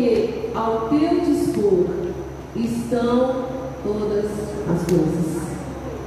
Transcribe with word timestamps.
porque 0.00 0.48
ao 0.54 0.88
teu 0.88 1.20
dispor 1.20 1.84
estão 2.56 3.44
todas 3.84 4.24
as 4.24 4.82
coisas. 4.86 5.40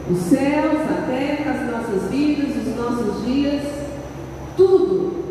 Os 0.09 0.17
céus, 0.17 0.81
a 0.89 1.05
terra, 1.07 1.51
as 1.51 1.71
nossas 1.71 2.09
vidas, 2.09 2.55
os 2.57 2.75
nossos 2.75 3.25
dias, 3.25 3.63
tudo, 4.57 5.23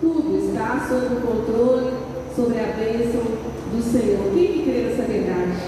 tudo 0.00 0.36
está 0.36 0.86
sob 0.86 1.14
o 1.14 1.20
controle, 1.20 1.92
sobre 2.36 2.60
a 2.60 2.74
bênção 2.76 3.22
do 3.72 3.82
Senhor. 3.82 4.30
Quem 4.34 4.46
que 4.46 4.62
crê 4.64 4.82
nessa 4.82 5.02
verdade? 5.02 5.58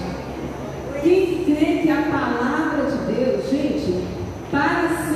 Quem 1.01 1.25
que 1.25 1.45
crê 1.45 1.81
que 1.81 1.89
a 1.89 2.03
palavra 2.03 2.85
de 2.85 3.13
Deus, 3.13 3.49
gente, 3.49 4.07
para 4.49 5.12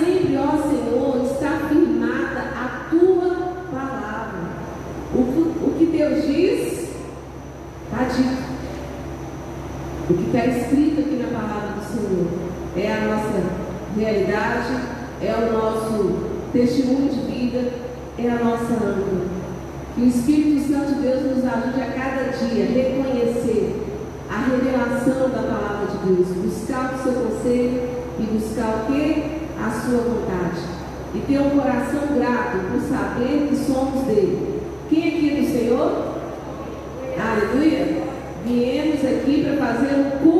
testemunho 16.51 17.09
de 17.09 17.31
vida 17.31 17.71
é 18.17 18.29
a 18.29 18.43
nossa 18.43 18.73
âncora. 18.73 19.37
Que 19.95 20.01
o 20.01 20.07
Espírito 20.07 20.71
Santo 20.71 20.95
de 20.95 21.01
Deus 21.01 21.23
nos 21.23 21.45
ajude 21.45 21.81
a 21.81 21.91
cada 21.91 22.23
dia 22.31 22.65
a 22.65 22.67
reconhecer 22.67 23.87
a 24.29 24.37
revelação 24.49 25.29
da 25.29 25.41
palavra 25.41 25.87
de 25.87 26.13
Deus, 26.13 26.27
buscar 26.27 26.93
o 26.93 27.03
seu 27.03 27.13
conselho 27.13 27.81
e 28.19 28.23
buscar 28.23 28.83
o 28.83 28.91
que? 28.91 29.23
A 29.59 29.71
sua 29.71 29.99
vontade. 29.99 30.61
E 31.15 31.19
ter 31.19 31.39
um 31.39 31.49
coração 31.51 32.01
grato 32.15 32.57
por 32.71 32.81
saber 32.81 33.47
que 33.49 33.55
somos 33.55 34.05
dele. 34.05 34.61
Quem 34.89 35.03
é 35.03 35.07
aqui 35.07 35.29
é 35.29 35.41
do 35.41 35.47
Senhor? 35.47 36.17
Aleluia! 37.17 38.03
Viemos 38.45 39.03
aqui 39.03 39.43
para 39.43 39.65
fazer 39.65 39.95
um 39.95 40.11
culto. 40.19 40.36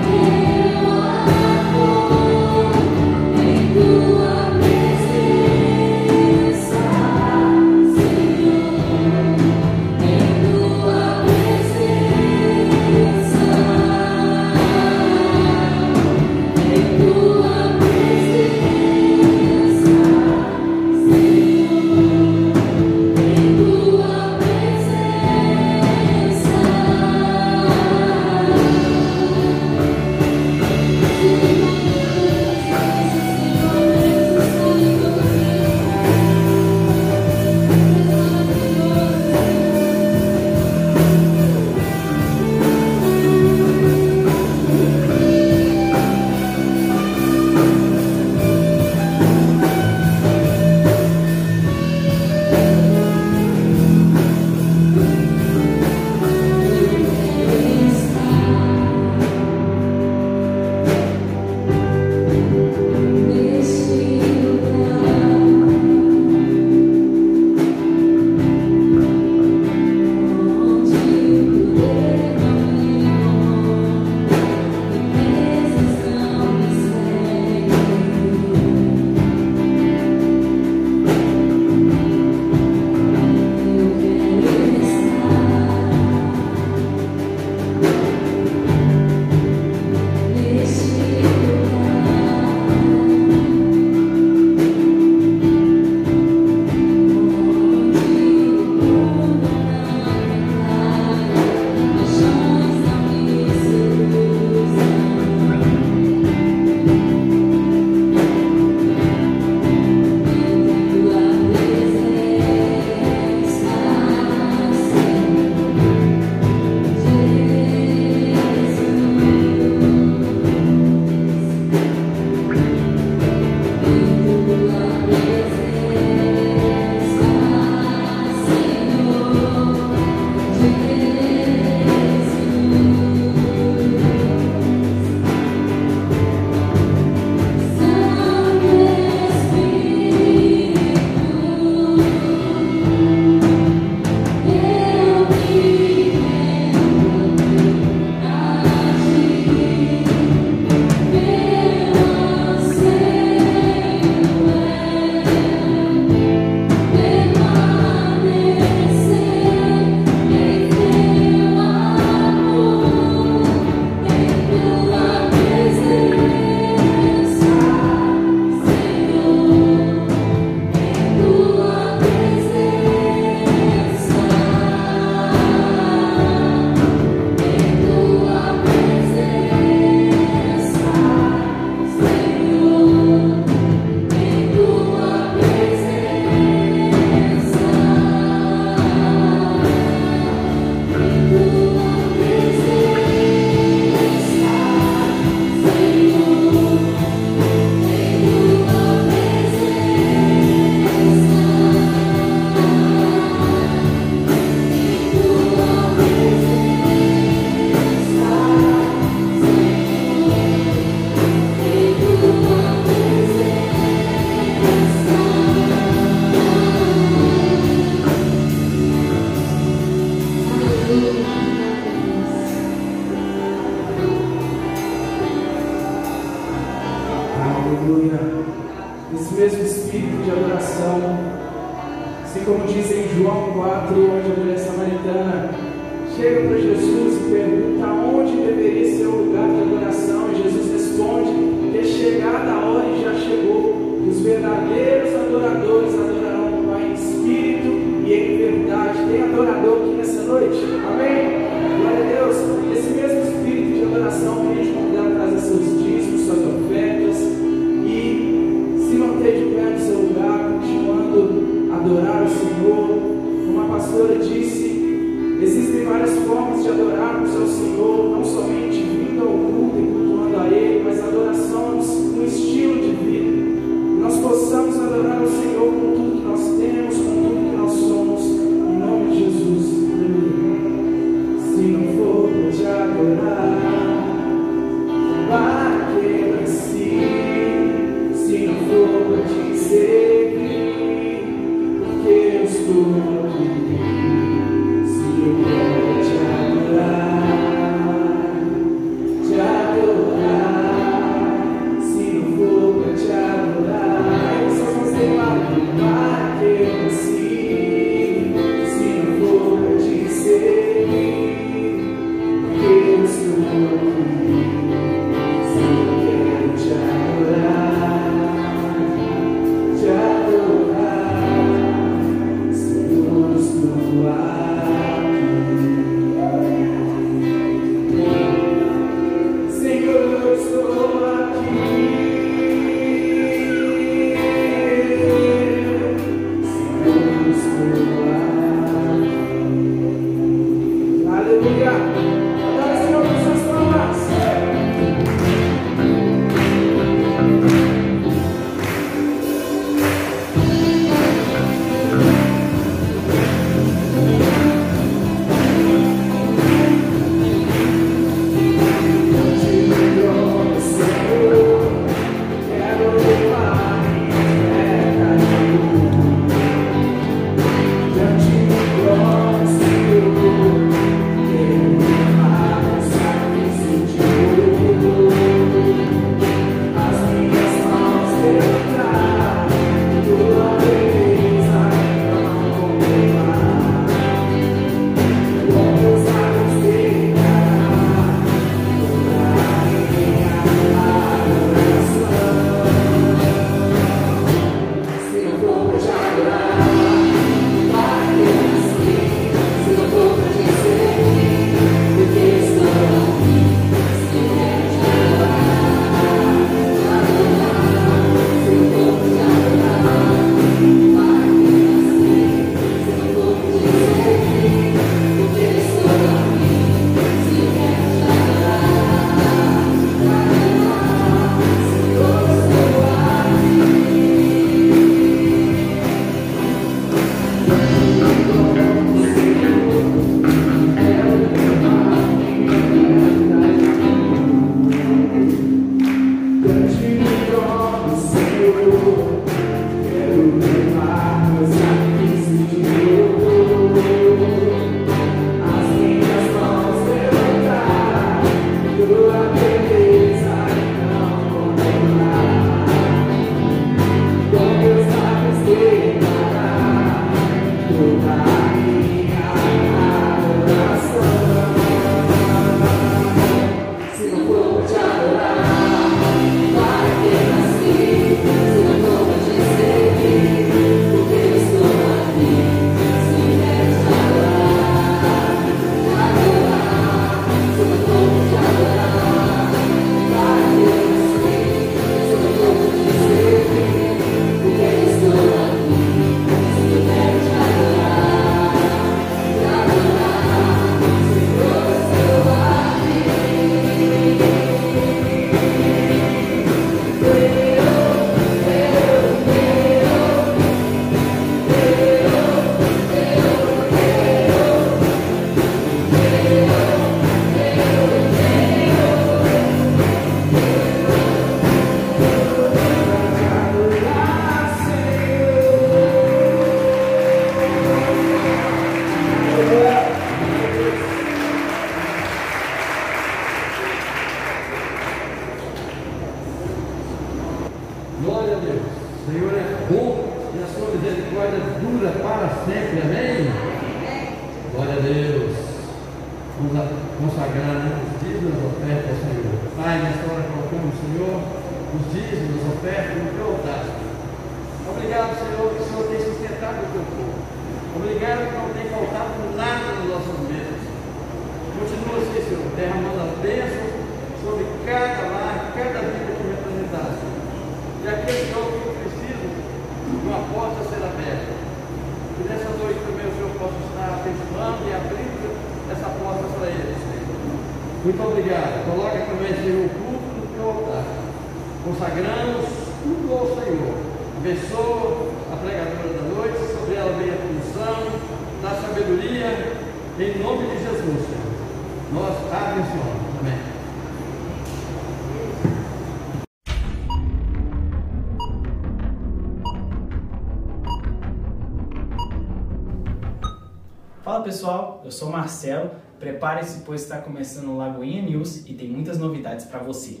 Sou 595.02 595.10
Marcelo. 595.10 595.72
Prepare-se, 595.98 596.60
pois 596.60 596.82
está 596.82 597.00
começando 597.00 597.48
o 597.48 597.56
Lagoinha 597.56 598.02
News 598.02 598.46
e 598.46 598.54
tem 598.54 598.68
muitas 598.68 598.98
novidades 598.98 599.44
para 599.46 599.58
você. 599.58 600.00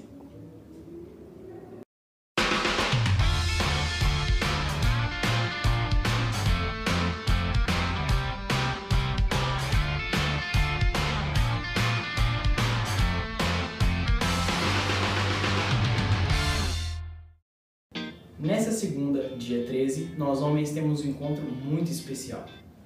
Nessa 18.38 18.70
segunda, 18.70 19.36
dia 19.36 19.64
13, 19.64 20.14
nós 20.16 20.42
homens 20.42 20.70
temos 20.70 21.04
um 21.04 21.08
encontro 21.08 21.44
muito 21.44 21.90
especial. 21.90 22.44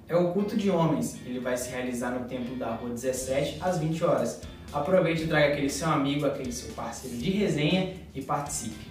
É 0.09 0.15
o 0.15 0.31
culto 0.31 0.55
de 0.55 0.69
homens, 0.69 1.17
ele 1.25 1.39
vai 1.39 1.57
se 1.57 1.69
realizar 1.69 2.11
no 2.11 2.25
templo 2.29 2.55
da 2.55 2.75
rua 2.75 2.91
17 2.91 3.57
às 3.59 3.77
20 3.77 4.05
horas. 4.05 4.41
Aproveite 4.71 5.23
e 5.23 5.27
traga 5.27 5.47
aquele 5.47 5.69
seu 5.69 5.89
amigo, 5.89 6.25
aquele 6.25 6.51
seu 6.51 6.73
parceiro 6.73 7.17
de 7.17 7.29
resenha 7.31 7.93
e 8.15 8.21
participe. 8.21 8.87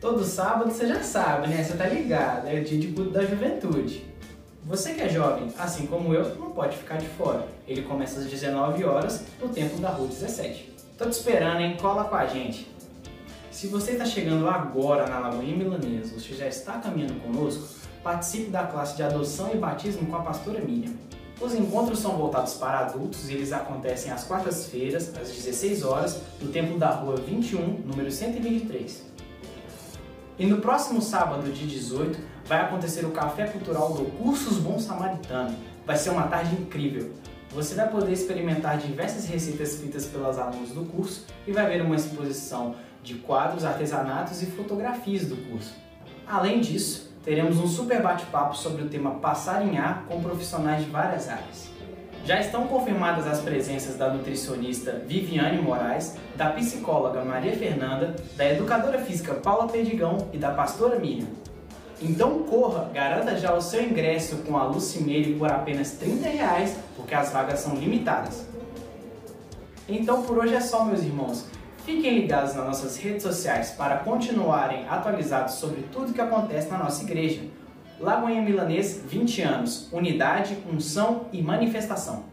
Todo 0.00 0.22
sábado 0.22 0.70
você 0.70 0.86
já 0.86 1.02
sabe, 1.02 1.48
né? 1.48 1.64
Você 1.64 1.76
tá 1.76 1.86
ligado, 1.86 2.46
é 2.46 2.60
o 2.60 2.64
dia 2.64 2.78
de 2.78 2.88
culto 2.88 3.10
da 3.10 3.24
juventude. 3.24 4.06
Você 4.64 4.94
que 4.94 5.00
é 5.00 5.08
jovem, 5.08 5.52
assim 5.58 5.86
como 5.86 6.14
eu, 6.14 6.36
não 6.36 6.52
pode 6.52 6.76
ficar 6.76 6.98
de 6.98 7.06
fora. 7.06 7.48
Ele 7.66 7.82
começa 7.82 8.20
às 8.20 8.26
19 8.26 8.84
horas 8.84 9.24
no 9.40 9.48
templo 9.48 9.78
da 9.80 9.88
rua 9.88 10.06
17. 10.06 10.72
Tô 10.96 11.06
te 11.06 11.12
esperando, 11.12 11.60
hein? 11.62 11.76
Cola 11.80 12.04
com 12.04 12.14
a 12.14 12.26
gente. 12.26 12.72
Se 13.50 13.66
você 13.66 13.92
está 13.92 14.04
chegando 14.04 14.48
agora 14.48 15.08
na 15.08 15.18
Lagoinha 15.18 15.56
Milanesa, 15.56 16.18
você 16.18 16.34
já 16.34 16.46
está 16.46 16.78
caminhando 16.78 17.20
conosco, 17.20 17.83
participe 18.04 18.50
da 18.50 18.66
classe 18.66 18.94
de 18.96 19.02
adoção 19.02 19.50
e 19.52 19.56
batismo 19.56 20.06
com 20.06 20.16
a 20.16 20.20
pastora 20.20 20.60
Miriam. 20.60 20.92
Os 21.40 21.54
encontros 21.54 21.98
são 21.98 22.12
voltados 22.12 22.54
para 22.54 22.80
adultos 22.80 23.28
e 23.28 23.32
eles 23.32 23.50
acontecem 23.50 24.12
às 24.12 24.24
quartas-feiras, 24.24 25.08
às 25.16 25.30
16 25.30 25.82
horas, 25.82 26.20
no 26.40 26.52
templo 26.52 26.78
da 26.78 26.90
rua 26.90 27.16
21, 27.16 27.80
número 27.84 28.12
123. 28.12 29.04
E 30.38 30.46
no 30.46 30.58
próximo 30.58 31.00
sábado, 31.00 31.50
dia 31.50 31.66
18, 31.66 32.18
vai 32.44 32.60
acontecer 32.60 33.04
o 33.06 33.10
Café 33.10 33.46
Cultural 33.46 33.94
do 33.94 34.04
Cursos 34.18 34.58
Bom 34.58 34.78
Samaritano. 34.78 35.56
Vai 35.86 35.96
ser 35.96 36.10
uma 36.10 36.26
tarde 36.28 36.54
incrível. 36.54 37.10
Você 37.50 37.74
vai 37.74 37.88
poder 37.88 38.12
experimentar 38.12 38.78
diversas 38.78 39.26
receitas 39.26 39.76
feitas 39.76 40.06
pelas 40.06 40.38
alunos 40.38 40.70
do 40.70 40.84
curso 40.84 41.24
e 41.46 41.52
vai 41.52 41.66
ver 41.66 41.82
uma 41.82 41.96
exposição 41.96 42.74
de 43.02 43.14
quadros, 43.14 43.64
artesanatos 43.64 44.42
e 44.42 44.46
fotografias 44.46 45.26
do 45.26 45.36
curso. 45.48 45.72
Além 46.26 46.60
disso, 46.60 47.13
teremos 47.24 47.58
um 47.58 47.66
super 47.66 48.02
bate-papo 48.02 48.56
sobre 48.56 48.82
o 48.82 48.88
tema 48.88 49.12
Passar 49.12 49.66
em 49.66 49.78
Ar 49.78 50.04
com 50.06 50.22
profissionais 50.22 50.84
de 50.84 50.90
várias 50.90 51.28
áreas. 51.28 51.72
Já 52.24 52.40
estão 52.40 52.66
confirmadas 52.66 53.26
as 53.26 53.40
presenças 53.40 53.96
da 53.96 54.10
nutricionista 54.10 55.02
Viviane 55.06 55.60
Moraes, 55.60 56.16
da 56.36 56.50
psicóloga 56.50 57.24
Maria 57.24 57.56
Fernanda, 57.56 58.16
da 58.36 58.50
educadora 58.50 58.98
física 58.98 59.34
Paula 59.34 59.68
Perdigão 59.68 60.28
e 60.32 60.38
da 60.38 60.50
pastora 60.50 60.98
Miriam. 60.98 61.28
Então 62.00 62.42
corra, 62.44 62.90
garanta 62.92 63.36
já 63.36 63.54
o 63.54 63.60
seu 63.60 63.82
ingresso 63.82 64.38
com 64.38 64.56
a 64.56 64.64
Lucimeire 64.64 65.34
por 65.34 65.50
apenas 65.50 65.92
30 65.92 66.28
reais, 66.28 66.76
porque 66.96 67.14
as 67.14 67.30
vagas 67.32 67.60
são 67.60 67.74
limitadas. 67.74 68.46
Então 69.88 70.22
por 70.22 70.38
hoje 70.38 70.54
é 70.54 70.60
só, 70.60 70.84
meus 70.84 71.02
irmãos. 71.02 71.46
Fiquem 71.84 72.18
ligados 72.20 72.54
nas 72.54 72.64
nossas 72.64 72.96
redes 72.96 73.22
sociais 73.22 73.72
para 73.72 73.98
continuarem 73.98 74.88
atualizados 74.88 75.56
sobre 75.56 75.82
tudo 75.92 76.14
que 76.14 76.20
acontece 76.20 76.70
na 76.70 76.78
nossa 76.78 77.02
igreja. 77.02 77.42
Lagoinha 78.00 78.40
Milanês, 78.40 79.02
20 79.06 79.42
anos, 79.42 79.92
unidade, 79.92 80.56
unção 80.72 81.26
e 81.30 81.42
manifestação. 81.42 82.24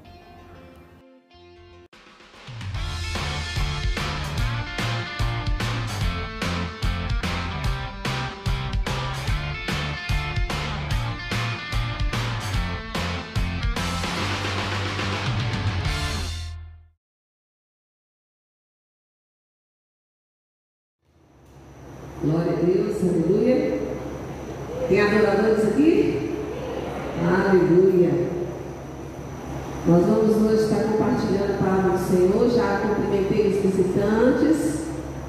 Nós 29.87 30.05
vamos 30.05 30.35
hoje 30.37 30.63
estar 30.63 30.83
compartilhando 30.83 31.53
a 31.53 31.63
palavra 31.63 31.97
do 31.97 32.07
Senhor. 32.07 32.49
Já 32.49 32.81
cumprimentei 32.81 33.47
os 33.47 33.61
visitantes. 33.61 34.81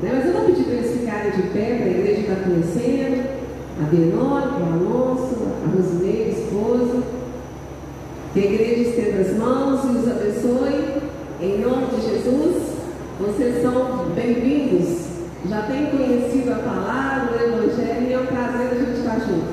Né? 0.03 0.13
Mas 0.15 0.27
eu 0.27 0.33
vou 0.33 0.45
pedir 0.47 0.65
para 0.65 0.75
eles 0.75 1.01
ficarem 1.01 1.31
de 1.31 1.43
pé, 1.49 1.77
para 1.77 1.87
a 1.87 1.91
igreja 1.91 2.21
estar 2.21 2.45
conhecendo. 2.45 3.43
A 3.81 3.85
Benônica, 3.85 4.59
o 4.59 4.73
Alonso, 4.73 5.37
a 5.65 5.77
Rosimeira, 5.77 6.31
esposa. 6.31 7.03
Que 8.35 8.41
a 8.41 8.45
igreja 8.45 8.89
estenda 8.89 9.21
as 9.21 9.37
mãos 9.37 9.85
e 9.85 9.99
os 9.99 10.09
abençoe. 10.11 11.03
Em 11.41 11.61
nome 11.61 11.87
de 11.87 12.03
Jesus, 12.03 12.63
vocês 13.19 13.63
são 13.63 14.07
bem-vindos 14.15 15.13
já 15.49 15.63
tem 15.63 15.87
conhecido 15.87 16.53
a 16.53 16.57
palavra, 16.57 17.37
o 17.37 17.65
Evangelho, 17.65 18.09
e 18.09 18.13
é 18.13 18.19
um 18.19 18.27
prazer 18.27 18.69
a 18.71 18.75
gente 18.75 18.99
estar 18.99 19.19
junto. 19.19 19.45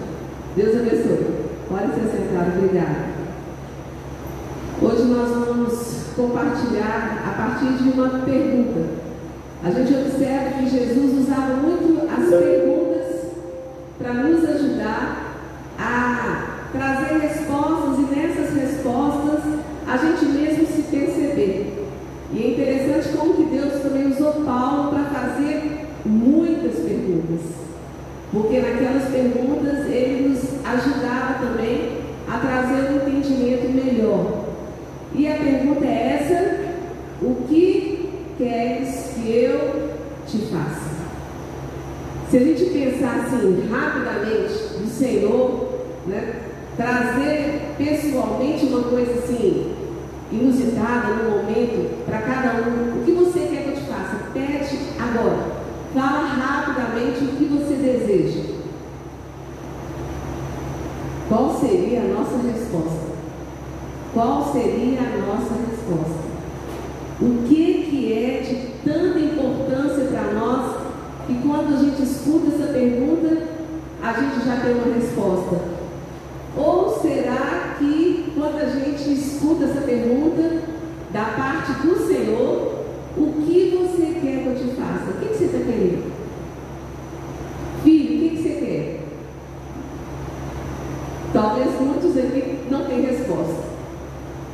Deus 0.55 0.77
abençoe. 0.77 1.25
Pode 1.67 1.93
ser 1.95 2.17
sentado, 2.17 2.57
obrigada. 2.57 3.08
Nós 5.09 5.29
vamos 5.31 5.73
compartilhar 6.15 7.23
a 7.25 7.31
partir 7.31 7.81
de 7.81 7.89
uma 7.89 8.09
pergunta. 8.19 8.85
A 9.63 9.71
gente 9.71 9.91
observa 9.91 10.51
que 10.51 10.69
Jesus 10.69 11.27
usava 11.27 11.55
muito 11.55 12.07
as 12.07 12.29
perguntas 12.29 13.31
para 13.97 14.13
nos 14.13 14.47
ajudar 14.47 15.33
a 15.79 16.67
trazer 16.71 17.21
respostas 17.21 17.97
e 17.97 18.15
nessas 18.15 18.55
respostas 18.55 19.39
a 19.87 19.97
gente 19.97 20.25
mesmo 20.25 20.67
se 20.67 20.83
perceber. 20.83 21.87
E 22.31 22.43
é 22.43 22.51
interessante 22.51 23.17
como 23.17 23.33
que 23.33 23.45
Deus 23.45 23.81
também 23.81 24.11
usou 24.11 24.45
Paulo 24.45 24.91
para 24.91 25.05
fazer 25.05 25.87
muitas 26.05 26.75
perguntas, 26.75 27.41
porque 28.31 28.59
naquelas 28.59 29.09
perguntas 29.09 29.87
ele 29.87 30.29
nos 30.29 30.63
ajudava 30.63 31.47
também 31.47 31.97
a 32.31 32.37
trazer 32.37 32.91
um 32.91 33.07
entendimento 33.09 33.69
melhor. 33.73 34.38
E 35.15 35.27
a 35.27 35.35
pergunta 35.35 35.85
é 35.85 36.19
essa: 36.21 37.25
o 37.25 37.35
que 37.47 38.09
queres 38.37 39.11
que 39.15 39.29
eu 39.29 39.89
te 40.27 40.37
faça? 40.45 40.89
Se 42.29 42.37
a 42.37 42.39
gente 42.41 42.65
pensar 42.65 43.25
assim 43.25 43.67
rapidamente 43.69 44.53
do 44.77 44.87
Senhor, 44.87 45.69
né, 46.05 46.35
trazer 46.77 47.73
pessoalmente 47.77 48.65
uma 48.67 48.83
coisa 48.83 49.13
assim 49.13 49.73
inusitada 50.31 51.15
no 51.15 51.31
momento 51.31 52.05
para 52.05 52.19
cada 52.19 52.69
um, 52.69 53.01
o 53.01 53.03
que 53.03 53.11
você 53.11 53.39
quer 53.39 53.63
que 53.63 53.69
eu 53.69 53.75
te 53.75 53.81
faça? 53.81 54.29
Pede 54.31 54.77
agora. 54.99 55.59
Fala 55.91 56.27
rapidamente 56.27 57.23
o 57.23 57.27
que 57.29 57.45
você 57.45 57.73
deseja. 57.73 58.59
Qual 61.27 61.59
seria 61.59 62.01
a 62.01 62.07
nossa 62.07 62.37
me 62.37 62.53
qual 64.19 64.51
seria 64.51 64.99
a 64.99 65.17
nossa 65.25 65.53
resposta? 65.69 66.19
O 67.21 67.47
que, 67.47 67.87
que 67.89 68.13
é 68.13 68.41
de 68.41 68.83
tanta 68.83 69.17
importância 69.17 70.07
para 70.07 70.33
nós 70.33 70.75
que 71.25 71.35
quando 71.35 71.73
a 71.73 71.77
gente 71.77 72.03
escuta 72.03 72.53
essa 72.53 72.73
pergunta, 72.73 73.43
a 74.03 74.11
gente 74.11 74.45
já 74.45 74.57
tem 74.57 74.73
uma 74.73 74.93
resposta? 74.93 75.61
Ou 76.57 76.99
será 76.99 77.75
que 77.79 78.33
quando 78.35 78.57
a 78.57 78.65
gente 78.65 79.13
escuta 79.13 79.63
essa 79.63 79.81
pergunta 79.81 80.63
da 81.13 81.23
parte 81.23 81.87
do 81.87 82.05
Senhor, 82.05 82.83
o 83.15 83.41
que 83.41 83.77
você 83.77 84.19
quer 84.19 84.43
que 84.43 84.47
eu 84.47 84.55
te 84.55 84.75
faça? 84.75 85.11
O 85.11 85.13
que, 85.21 85.27
que 85.29 85.37
você 85.37 85.45
está 85.45 85.59
querendo? 85.59 86.18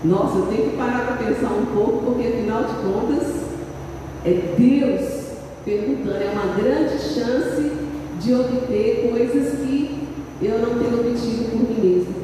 Nossa, 0.05 0.37
eu 0.37 0.45
tenho 0.45 0.69
que 0.69 0.77
parar 0.77 1.05
para 1.07 1.25
pensar 1.25 1.51
um 1.51 1.65
pouco, 1.65 2.05
porque 2.05 2.27
afinal 2.27 2.63
de 2.63 2.75
contas 2.75 3.45
é 4.23 4.53
Deus 4.55 5.25
perguntando, 5.65 6.23
é 6.23 6.29
uma 6.31 6.53
grande 6.55 6.99
chance 6.99 7.71
de 8.21 8.33
obter 8.35 9.09
coisas 9.09 9.59
que 9.59 10.07
eu 10.43 10.59
não 10.59 10.77
tenho 10.77 10.99
obtido 10.99 11.49
por 11.49 11.59
mim 11.59 11.79
mesmo. 11.81 12.15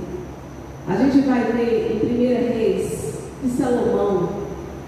A 0.88 0.96
gente 0.96 1.26
vai 1.26 1.52
ver 1.54 1.96
em 1.96 2.00
primeira 2.00 2.54
Reis 2.54 3.16
que 3.42 3.50
Salomão, 3.50 4.30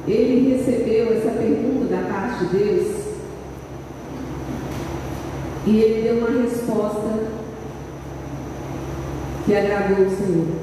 ele 0.07 0.55
recebeu 0.55 1.13
essa 1.13 1.31
pergunta 1.31 1.85
da 1.85 2.03
parte 2.13 2.45
de 2.45 2.57
Deus 2.57 2.87
e 5.65 5.77
ele 5.77 6.01
deu 6.03 6.17
uma 6.19 6.43
resposta 6.43 7.23
que 9.45 9.55
agradou 9.55 10.05
o 10.05 10.09
Senhor. 10.11 10.62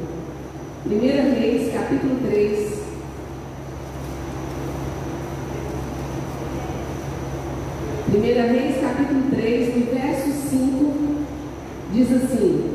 1 0.86 0.98
Reis, 1.38 1.72
capítulo 1.74 2.16
3. 2.26 2.80
Primeira 8.10 8.46
Reis, 8.46 8.80
capítulo 8.80 9.30
3, 9.30 9.74
do 9.74 9.94
verso 9.94 10.48
5, 10.48 11.16
diz 11.92 12.10
assim: 12.10 12.69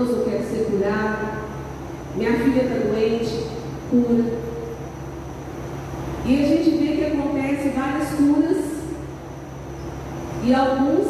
eu 0.00 0.24
quero 0.24 0.44
ser 0.44 0.66
curado. 0.70 1.46
Minha 2.16 2.32
filha 2.32 2.62
está 2.62 2.74
doente, 2.74 3.46
cura. 3.90 4.24
E 6.26 6.42
a 6.42 6.46
gente 6.46 6.70
vê 6.70 6.96
que 6.96 7.04
acontece 7.04 7.68
várias 7.70 8.08
curas 8.10 8.64
e 10.44 10.54
alguns, 10.54 11.06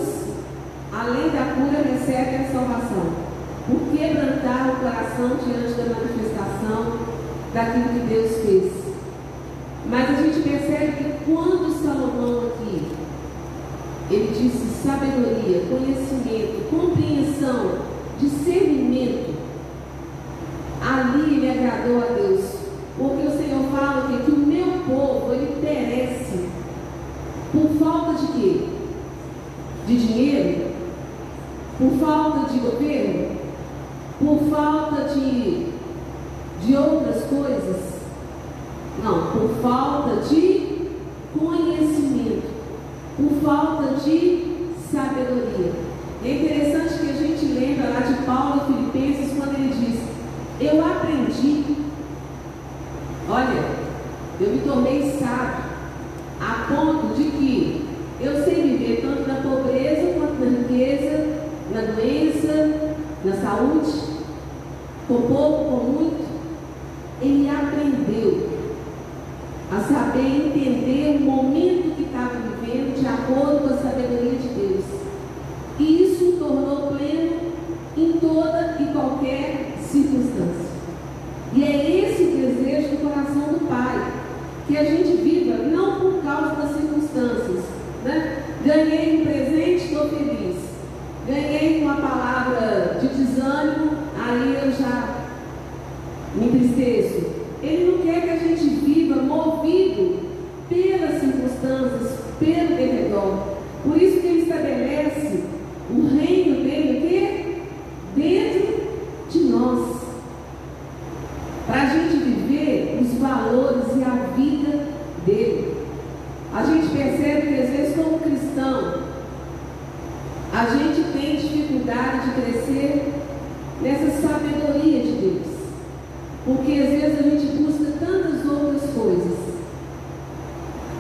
além 0.93 1.31
da 1.31 1.55
cura, 1.55 1.83
recebem 1.83 2.47
a 2.47 2.53
salvação. 2.53 3.27
Por 3.67 3.97
quebrantar 3.97 4.71
o 4.71 4.77
coração 4.77 5.37
diante 5.45 5.75
da 5.75 5.95
manifestação 5.95 6.99
daquilo 7.53 7.89
que 7.89 8.15
Deus 8.15 8.37
fez? 8.43 8.73
Mas 9.89 10.11
a 10.11 10.23
gente 10.23 10.41
percebe 10.41 10.93
que 10.93 11.25
quando 11.25 11.83
Salomão 11.83 12.49
aqui, 12.49 12.93
ele 14.11 14.29
disse 14.29 14.83
sabedoria, 14.83 15.63
conhecimento, 15.69 16.71
compreensão, 16.71 17.96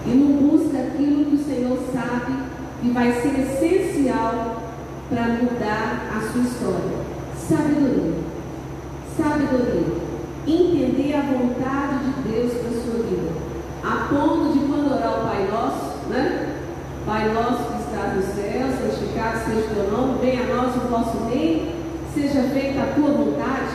e 0.06 0.10
não 0.10 0.48
busca 0.48 0.78
aquilo 0.78 1.24
que 1.24 1.34
o 1.34 1.44
Senhor 1.44 1.78
sabe 1.92 2.32
que 2.80 2.90
vai 2.90 3.12
ser 3.12 3.40
essencial 3.40 4.62
para 5.08 5.22
mudar 5.28 6.12
a 6.16 6.20
sua 6.32 6.42
história. 6.42 7.06
Sabedoria. 7.36 8.14
Sabedoria. 9.16 10.06
Entender 10.46 11.14
a 11.14 11.22
vontade 11.22 12.04
de 12.04 12.28
Deus 12.28 12.52
para 12.52 12.68
a 12.68 12.82
sua 12.82 13.02
vida. 13.02 13.32
A 13.82 14.08
ponto 14.08 14.52
de 14.52 14.66
quando 14.66 14.94
orar 14.94 15.18
o 15.18 15.28
Pai 15.28 15.48
Nosso, 15.50 16.08
né? 16.08 16.54
Pai 17.04 17.32
Nosso 17.32 17.64
que 17.72 17.82
está 17.82 18.14
no 18.14 18.22
céu, 18.22 18.66
santificado 18.68 19.44
seja 19.44 19.60
o 19.60 19.74
teu 19.74 19.90
nome, 19.90 20.18
venha 20.20 20.42
a 20.42 20.56
nós 20.56 20.76
o 20.76 20.88
vosso 20.88 21.28
reino, 21.28 21.72
seja 22.14 22.42
feita 22.52 22.80
a 22.80 22.94
tua 22.94 23.10
vontade. 23.10 23.74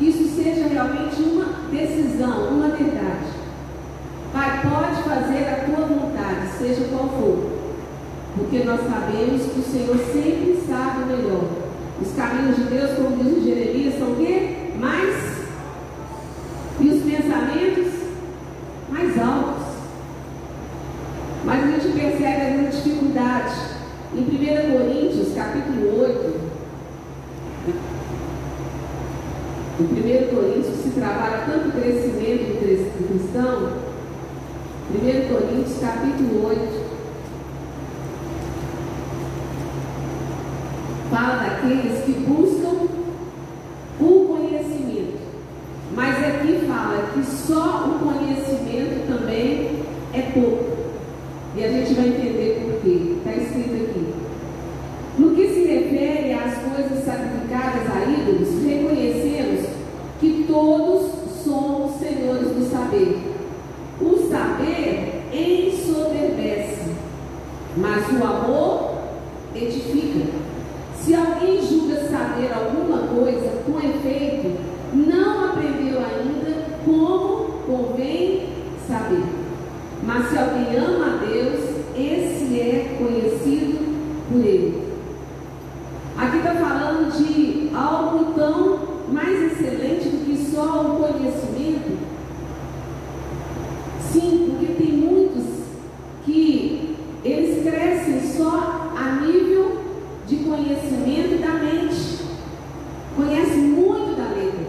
Isso 0.00 0.34
seja 0.36 0.68
realmente 0.68 1.22
uma 1.22 1.46
decisão, 1.70 2.48
uma 2.48 2.68
verdade. 2.68 3.27
Pode 4.62 5.02
fazer 5.02 5.48
a 5.48 5.64
tua 5.66 5.86
vontade, 5.86 6.48
seja 6.58 6.88
qual 6.90 7.08
for. 7.08 7.58
Porque 8.36 8.64
nós 8.64 8.80
sabemos 8.80 9.42
que 9.52 9.60
o 9.60 9.62
Senhor 9.62 9.96
sempre 10.12 10.60
sabe 10.68 11.02
o 11.02 11.06
melhor. 11.06 11.44
Os 12.00 12.12
caminhos 12.14 12.56
de 12.56 12.62
Deus, 12.64 12.90
como 12.96 13.22
diz 13.22 13.38
o 13.38 13.44
Jeremias, 13.44 13.98
são 13.98 14.12
o 14.12 14.16
quê? 14.16 14.72
Mais. 14.78 15.16
E 16.80 16.88
os 16.88 17.02
pensamentos? 17.02 17.92
Mais 18.90 19.18
altos. 19.18 19.66
Mas 21.44 21.64
a 21.64 21.66
gente 21.66 22.00
percebe 22.00 22.66
a 22.66 22.70
dificuldade. 22.70 23.54
Em 24.14 24.20
1 24.20 24.72
Coríntios, 24.72 25.34
capítulo 25.34 26.00
8, 26.00 26.40
em 29.80 29.84
1 29.84 30.34
Coríntios 30.34 30.76
se 30.82 30.90
trabalha 30.90 31.44
tanto 31.46 31.70
crescimento 31.72 32.54
do 32.54 33.08
cristão, 33.08 33.72
1 33.84 33.87
Coríntios 35.68 35.80
capítulo 35.80 36.48
8, 36.48 36.84
fala 41.10 41.36
daqueles 41.36 42.04
que 42.04 42.12
buscam 42.12 42.88
o 44.00 44.26
conhecimento. 44.26 45.18
Mas 45.94 46.16
aqui 46.24 46.66
fala 46.66 47.10
que 47.12 47.24
só 47.24 47.86
o 47.86 47.98
conhecimento 47.98 49.06
também 49.08 49.82
é 50.14 50.22
pouco. 50.32 50.64
E 51.56 51.64
a 51.64 51.68
gente 51.70 51.94
vai 51.94 52.08
entender 52.08 52.62
por 52.64 52.80
quê. 52.82 53.16
Está 53.18 53.32
escrito 53.32 53.74
aqui. 53.74 54.14
No 55.18 55.34
que 55.34 55.48
se 55.48 55.64
refere 55.64 56.32
às 56.32 56.54
coisas 56.58 57.04
sacrificadas 57.04 57.82
a 57.94 58.04
ídolos, 58.04 58.64
reconhecemos 58.64 59.66
que 60.20 60.46
todos 60.48 61.10
somos 61.44 61.96
senhores 61.98 62.52
do 62.52 62.70
saber. 62.70 63.34
O 64.00 64.30
saber 64.30 65.18
ensoberbece, 65.32 66.90
mas 67.76 68.04
o 68.12 68.24
amor 68.24 68.94
edifica. 69.54 70.26
Se 70.96 71.14
alguém 71.14 71.60
julga 71.66 72.08
saber 72.08 72.52
alguma 72.52 72.98
coisa, 73.08 73.62
com 73.64 73.78
efeito, 73.78 74.58
não 74.94 75.50
aprendeu 75.50 75.98
ainda 75.98 76.66
como 76.84 77.52
convém 77.66 78.48
saber. 78.86 79.24
Mas 80.02 80.28
se 80.28 80.38
alguém 80.38 80.76
ama 80.76 81.06
a 81.06 81.24
Deus, 81.24 81.60
esse 81.96 82.60
é 82.60 82.96
conhecido 82.98 83.78
por 84.30 84.44
Ele. 84.44 84.88
Aqui 86.16 86.38
está 86.38 86.54
falando 86.54 87.12
de 87.12 87.70
algo 87.74 88.32
tão 88.32 88.78
mais 89.12 89.52
excelente 89.52 90.08
do 90.08 90.24
que 90.24 90.50
só 90.52 90.82
o 90.82 90.96
conhecimento. 90.96 91.98
Sim, 94.10 94.48
porque 94.50 94.72
tem 94.72 94.92
muitos 94.92 95.44
que 96.24 96.96
eles 97.24 97.62
crescem 97.62 98.20
só 98.20 98.92
a 98.96 99.20
nível 99.20 99.82
de 100.26 100.36
conhecimento 100.36 101.40
da 101.40 101.54
mente. 101.54 102.18
Conhece 103.16 103.56
muito 103.56 104.16
da 104.16 104.28
letra. 104.28 104.66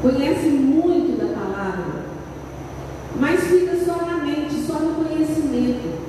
Conhece 0.00 0.48
muito 0.48 1.18
da 1.18 1.34
palavra. 1.34 2.02
Mas 3.18 3.40
fica 3.44 3.76
só 3.84 4.04
na 4.04 4.24
mente, 4.24 4.54
só 4.66 4.78
no 4.78 5.04
conhecimento. 5.04 6.00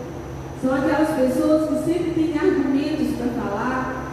São 0.61 0.73
aquelas 0.73 1.09
pessoas 1.09 1.69
que 1.69 1.91
sempre 1.91 2.11
têm 2.11 2.37
argumentos 2.37 3.15
para 3.17 3.43
falar, 3.43 4.05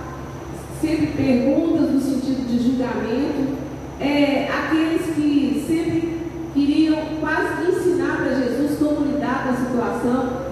sempre 0.80 1.06
perguntas 1.08 1.90
no 1.90 2.00
sentido 2.00 2.46
de 2.48 2.62
julgamento. 2.62 3.58
É, 4.00 4.48
aqueles 4.48 5.14
que 5.14 5.64
sempre 5.66 6.18
queriam 6.54 6.96
quase 7.20 7.70
ensinar 7.70 8.16
para 8.16 8.34
Jesus 8.34 8.78
como 8.78 9.06
lidar 9.06 9.44
com 9.44 9.50
a 9.50 9.66
situação. 9.66 10.50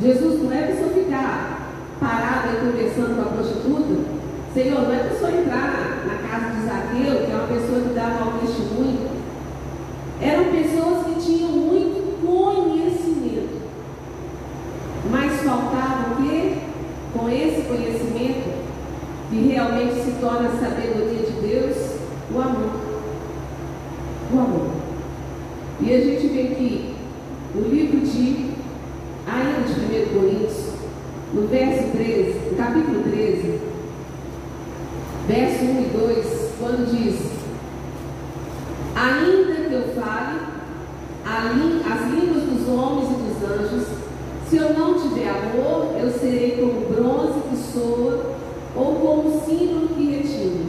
Jesus 0.00 0.42
não 0.42 0.52
é 0.52 0.62
para 0.62 0.76
só 0.76 0.88
ficar 0.92 1.72
parado 2.00 2.48
aí 2.48 2.56
conversando 2.60 3.16
com 3.16 3.22
a 3.22 3.32
prostituta, 3.32 4.16
Senhor, 4.52 4.82
não 4.82 4.94
é 4.94 4.98
para 4.98 5.18
só 5.18 5.28
entrar 5.28 6.04
na, 6.06 6.28
casa 6.28 6.54
de 6.54 6.66
Zaqueu, 6.66 7.26
que 7.26 7.32
é 7.32 7.34
uma 7.34 7.46
pessoa 7.46 7.80
que 7.82 7.94
dá 7.94 8.08
mau 8.18 8.38
testemunho. 8.40 9.06
Eram 10.20 10.44
pessoas 10.44 11.06
que 11.06 11.20
tinham 11.20 11.50
muito 11.50 12.24
conhecimento. 12.24 13.60
Mas 15.10 15.42
faltava 15.42 16.12
o 16.12 16.22
quê? 16.22 16.54
Com 17.12 17.28
esse 17.28 17.62
conhecimento, 17.68 18.66
que 19.30 19.36
realmente 19.48 19.94
se 19.94 20.12
torna 20.26 20.48
a 20.48 20.58
sabedoria 20.58 21.22
de 21.22 21.32
Deus, 21.40 21.76
o 22.34 22.40
amor. 22.40 22.70
O 24.34 24.38
amor. 24.40 24.70
E 25.80 25.94
a 25.94 26.00
gente 26.00 26.26
vê 26.26 26.42
que 26.56 26.96
o 27.54 27.60
livro 27.60 28.00
de, 28.00 28.50
ainda 29.24 29.60
de 29.68 29.72
1 29.72 30.18
Coríntios, 30.18 30.72
no 31.32 31.46
verso 31.46 31.92
13, 31.92 32.50
no 32.50 32.56
capítulo 32.56 33.02
13, 33.04 33.60
verso 35.28 35.64
1 35.64 35.80
e 35.80 35.90
2, 35.96 36.52
quando 36.58 36.90
diz: 36.90 37.20
Ainda 38.96 39.68
que 39.68 39.74
eu 39.74 39.94
fale 39.94 40.40
as 41.24 42.10
línguas 42.10 42.42
dos 42.42 42.68
homens 42.68 43.10
e 43.10 43.14
dos 43.14 43.48
anjos, 43.48 43.86
se 44.50 44.56
eu 44.56 44.74
não 44.74 44.94
tiver 44.94 45.28
amor, 45.28 45.96
eu 46.00 46.10
serei 46.10 46.56
como 46.56 46.92
bronze 46.92 47.40
que 47.48 47.56
soa 47.72 48.36
ou 48.76 48.94
como 48.96 49.40
símbolo 49.46 49.88
que 49.88 50.16
retina. 50.16 50.66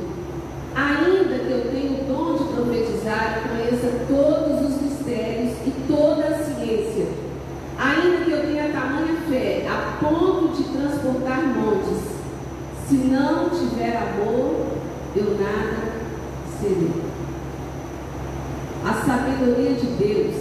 Ainda 0.73 1.39
que 1.39 1.51
eu 1.51 1.71
tenha 1.71 2.01
o 2.01 2.05
dom 2.05 2.37
de 2.37 2.53
profetizar 2.53 3.43
e 3.43 3.49
conheça 3.49 4.05
todos 4.07 4.69
os 4.69 4.81
mistérios 4.81 5.53
e 5.65 5.73
toda 5.87 6.23
a 6.23 6.37
ciência, 6.37 7.07
ainda 7.77 8.23
que 8.23 8.31
eu 8.31 8.41
tenha 8.41 8.71
tamanha 8.71 9.17
fé 9.29 9.67
a 9.67 9.97
ponto 9.99 10.55
de 10.55 10.63
transportar 10.63 11.43
montes, 11.47 12.01
se 12.87 12.95
não 12.95 13.49
tiver 13.49 13.97
amor, 13.97 14.67
eu 15.15 15.37
nada 15.37 15.91
serei. 16.61 16.91
A 18.85 18.93
sabedoria 18.93 19.73
de 19.73 19.87
Deus 19.87 20.35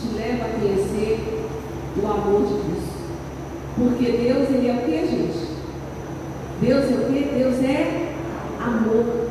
te 0.00 0.14
leva 0.16 0.46
a 0.46 0.58
conhecer 0.58 1.46
o 2.02 2.06
amor 2.06 2.42
de 2.42 2.54
Deus. 2.54 2.84
Porque 3.76 4.12
Deus, 4.12 4.48
Ele 4.50 4.68
é 4.68 4.72
o 4.72 4.84
que, 4.84 5.06
gente? 5.06 5.54
Deus 6.60 6.84
é 6.84 6.94
o 6.94 7.12
que? 7.12 7.34
Deus 7.36 7.62
é 7.62 8.14
amor. 8.60 9.28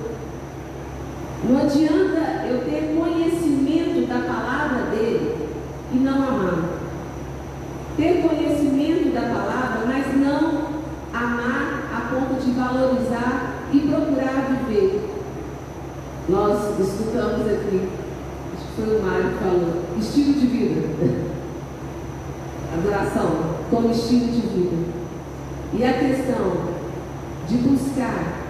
Não 1.44 1.62
adianta 1.62 2.46
eu 2.48 2.60
ter 2.66 2.96
conhecimento 2.96 4.08
da 4.08 4.20
palavra 4.20 4.92
dele 4.92 5.50
e 5.94 5.98
não 5.98 6.16
amar. 6.16 6.70
Ter 7.98 8.22
conhecimento 8.22 9.14
da 9.14 9.22
palavra, 9.22 9.86
mas 9.88 10.16
não 10.16 10.68
amar 11.14 11.90
a 11.92 12.14
ponto 12.14 12.44
de 12.44 12.52
valorizar 12.52 13.64
e 13.72 13.80
procurar 13.80 14.68
viver. 14.68 15.10
Nós 16.30 16.80
escutamos 16.80 17.48
aqui, 17.48 17.90
acho 18.54 18.68
que 18.68 18.82
foi 18.82 18.98
o 18.98 19.02
Mário 19.02 19.30
que 19.30 19.44
falou, 19.44 19.84
estilo 20.00 20.34
de 20.34 20.48
vida. 20.48 20.82
Adoração 22.78 23.56
como 23.70 23.92
estilo 23.92 24.28
de 24.28 24.42
vida. 24.42 25.04
E 25.74 25.84
a 25.84 25.94
questão 25.94 26.74
de 27.48 27.58
buscar 27.58 28.42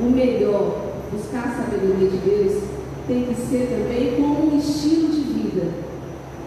o 0.00 0.04
melhor, 0.04 0.80
buscar 1.12 1.48
a 1.48 1.62
sabedoria 1.62 2.08
de 2.08 2.16
Deus, 2.18 2.62
tem 3.06 3.24
que 3.24 3.34
ser 3.34 3.68
também 3.68 4.16
como 4.16 4.54
um 4.54 4.58
estilo 4.58 5.08
de 5.08 5.20
vida. 5.20 5.68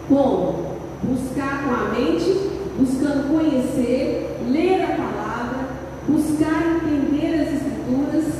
Como? 0.08 0.76
Buscar 1.02 1.64
com 1.64 1.74
a 1.74 1.88
mente, 1.90 2.50
buscando 2.78 3.30
conhecer, 3.32 4.38
ler 4.48 4.82
a 4.82 4.96
palavra, 4.96 5.68
buscar 6.08 6.80
entender 6.82 7.40
as 7.40 7.54
escrituras, 7.54 8.34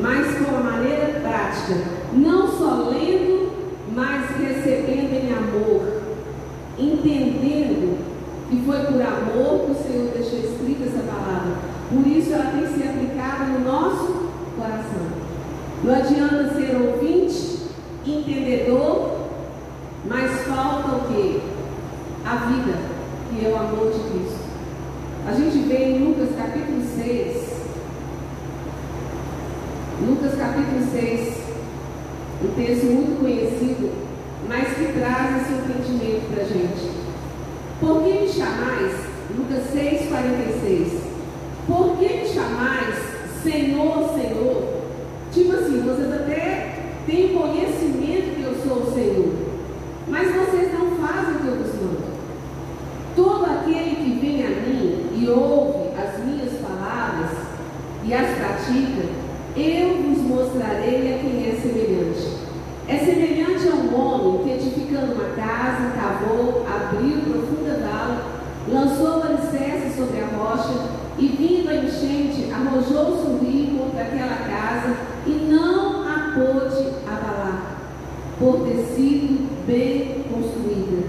mas 0.00 0.38
com 0.38 0.56
a 0.56 0.60
maneira 0.60 1.20
prática. 1.20 1.74
Não 2.12 2.48
só 2.48 2.90
lendo, 2.90 3.52
mas 3.94 4.36
recebendo 4.66 5.14
em 5.14 5.32
amor, 5.32 6.02
entendendo 6.76 7.98
que 8.50 8.60
foi 8.66 8.78
por 8.80 9.00
amor 9.00 9.64
que 9.64 9.70
o 9.70 9.74
Senhor 9.74 10.10
deixou 10.12 10.40
escrita 10.40 10.84
essa 10.84 11.04
palavra. 11.04 11.54
Por 11.88 12.04
isso 12.06 12.32
ela 12.32 12.50
tem 12.50 12.62
que 12.62 12.78
ser 12.78 12.88
aplicada 12.88 13.44
no 13.44 13.60
nosso 13.60 14.28
coração. 14.56 15.06
Não 15.84 15.94
adianta 15.94 16.54
ser 16.54 16.74
ouvinte, 16.74 17.68
entendedor, 18.04 19.28
mas 20.04 20.40
falta 20.42 20.96
o 20.96 21.08
quê? 21.12 21.40
A 22.24 22.34
vida, 22.46 22.78
que 23.30 23.46
é 23.46 23.48
o 23.48 23.56
amor 23.56 23.92
de 23.92 24.00
Cristo. 24.00 24.46
A 25.28 25.32
gente 25.32 25.58
vê 25.68 25.90
em 25.90 26.08
Lucas 26.08 26.34
capítulo 26.36 26.82
6, 26.82 27.56
Lucas 30.08 30.34
capítulo 30.34 30.86
6, 30.92 31.36
um 32.44 32.48
texto 32.54 32.84
muito 32.86 33.20
conhecido, 33.20 34.05
mas 34.48 34.68
que 34.68 34.92
traz 34.98 35.42
esse 35.42 35.52
entendimento 35.52 36.30
para 36.32 36.42
a 36.42 36.46
gente. 36.46 36.90
Por 37.80 38.02
que 38.02 38.20
me 38.20 38.28
chamais? 38.28 38.92
Lucas 39.36 39.64
6, 39.72 40.08
46. 40.08 40.92
Por 41.66 41.96
que 41.98 42.08
me 42.08 42.26
chamais 42.26 42.94
Senhor? 43.42 44.76
Tipo 45.32 45.52
assim, 45.52 45.82
vocês 45.82 46.12
até 46.12 46.78
têm 47.06 47.36
conhecimento 47.36 48.36
que 48.36 48.42
eu 48.42 48.54
sou 48.62 48.84
o 48.84 48.94
Senhor, 48.94 49.32
mas 50.08 50.34
vocês 50.34 50.72
não 50.72 50.92
fazem 50.96 51.34
o 51.34 51.38
que 51.40 51.46
eu 51.46 51.56
vos 51.56 51.74
mando. 51.74 52.16
Todo 53.14 53.44
aquele 53.44 53.96
que 53.96 54.18
vem 54.20 54.46
a 54.46 54.50
mim 54.50 55.06
e 55.14 55.28
ouve 55.28 55.90
as 55.98 56.24
minhas 56.24 56.52
palavras 56.60 57.30
e 58.04 58.14
as 58.14 58.38
pratica, 58.38 59.08
eu 59.56 60.02
vos 60.02 60.22
mostrarei 60.22 61.14
a 61.14 61.18
quem 61.18 61.50
é 61.50 61.58
semelhante. 61.60 62.46
É 62.88 62.98
semelhante 62.98 63.68
a 63.68 63.74
um 63.74 64.00
homem 64.00 64.44
que 64.44 64.50
edificando 64.52 65.14
uma 65.14 65.30
casa, 65.30 65.90
cavou, 65.90 66.64
abriu 66.68 67.20
profunda 67.22 67.80
vala, 67.80 68.26
lançou 68.68 69.18
o 69.18 69.22
alicerce 69.22 69.96
sobre 69.96 70.20
a 70.20 70.26
rocha 70.26 70.88
e 71.18 71.26
vindo 71.26 71.68
a 71.68 71.74
enchente, 71.74 72.52
arrojou-se 72.52 73.26
o 73.26 73.38
rio 73.38 73.78
contra 73.78 74.02
aquela 74.02 74.36
casa 74.36 74.96
e 75.26 75.30
não 75.50 76.02
a 76.02 76.32
pôde 76.34 76.88
abalar, 77.06 77.76
por 78.38 78.60
ter 78.60 78.84
sido 78.94 79.48
bem 79.66 80.22
construída. 80.30 81.06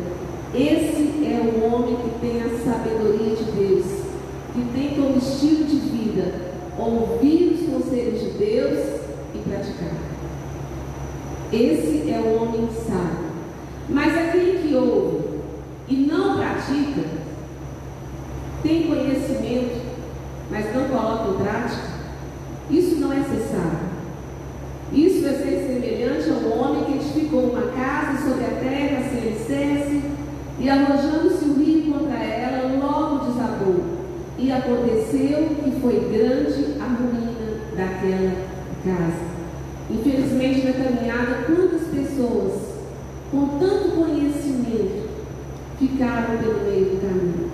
Esse 0.56 1.26
é 1.26 1.40
o 1.40 1.64
homem 1.64 1.96
que 1.98 2.20
tem 2.22 2.42
a 2.42 2.58
sabedoria 2.64 3.36
de 3.36 3.44
Deus, 3.52 3.86
que 4.54 4.66
tem 4.74 4.96
como 4.96 5.18
estilo 5.20 5.66
de 5.66 5.76
vida 5.76 6.48
ouvir 6.80 7.54
os 7.54 7.70
conselhos 7.70 8.20
de 8.20 8.30
Deus 8.32 8.80
e 9.36 9.38
praticar. 9.48 10.08
Esse 11.52 12.12
é 12.12 12.20
o 12.20 12.42
homem 12.42 12.68
sábio. 12.86 13.28
Mas 13.90 14.18
aquele 14.18 14.60
que 14.60 14.76
ouve 14.76 15.40
e 15.88 15.96
não 15.96 16.38
pratica, 16.38 17.04
tem 18.62 18.88
conhecimento, 18.88 19.82
mas 20.52 20.76
não 20.76 20.90
coloca 20.90 21.30
em 21.30 21.44
prática, 21.44 21.88
isso 22.70 22.96
não 22.98 23.14
é 23.14 23.24
cessar. 23.24 23.94
Isso 24.92 25.26
é 25.26 25.34
ser 25.34 25.68
semelhante 25.68 26.30
ao 26.30 26.60
homem 26.60 26.84
que 26.84 26.94
edificou 26.96 27.52
uma 27.52 27.72
casa 27.72 28.30
sobre 28.30 28.44
a 28.44 28.60
terra 28.60 29.04
sem 29.10 29.22
alicerce 29.22 30.02
e 30.60 30.70
arrojando-se 30.70 31.46
o 31.46 31.54
rio 31.54 31.94
contra 31.94 32.18
ela, 32.18 32.76
logo 32.78 33.26
desabou. 33.26 33.84
E 34.38 34.52
aconteceu 34.52 35.50
que 35.64 35.80
foi 35.82 36.10
grande 36.12 36.76
a 36.80 36.86
ruína 36.86 37.38
daquela 37.76 38.34
casa. 38.84 39.38
Infelizmente, 39.90 40.66
na 40.66 40.74
caminhada, 40.74 41.46
quantas 41.46 41.88
pessoas 41.88 42.54
com 43.32 43.60
tanto 43.60 43.96
conhecimento 43.96 45.10
ficaram 45.80 46.38
pelo 46.38 46.64
meio 46.66 46.86
do 46.86 47.02
caminho? 47.02 47.52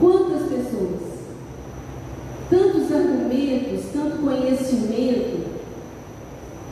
Quantas 0.00 0.48
pessoas? 0.48 1.12
Tantos 2.50 2.92
argumentos, 2.92 3.84
tanto 3.92 4.18
conhecimento, 4.18 5.46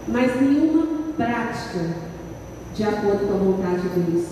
mas 0.09 0.41
nenhuma 0.41 1.13
prática 1.17 1.95
de 2.75 2.83
acordo 2.83 3.29
com 3.29 3.35
a 3.35 3.39
vontade 3.39 3.89
de 3.89 4.01
Deus. 4.01 4.27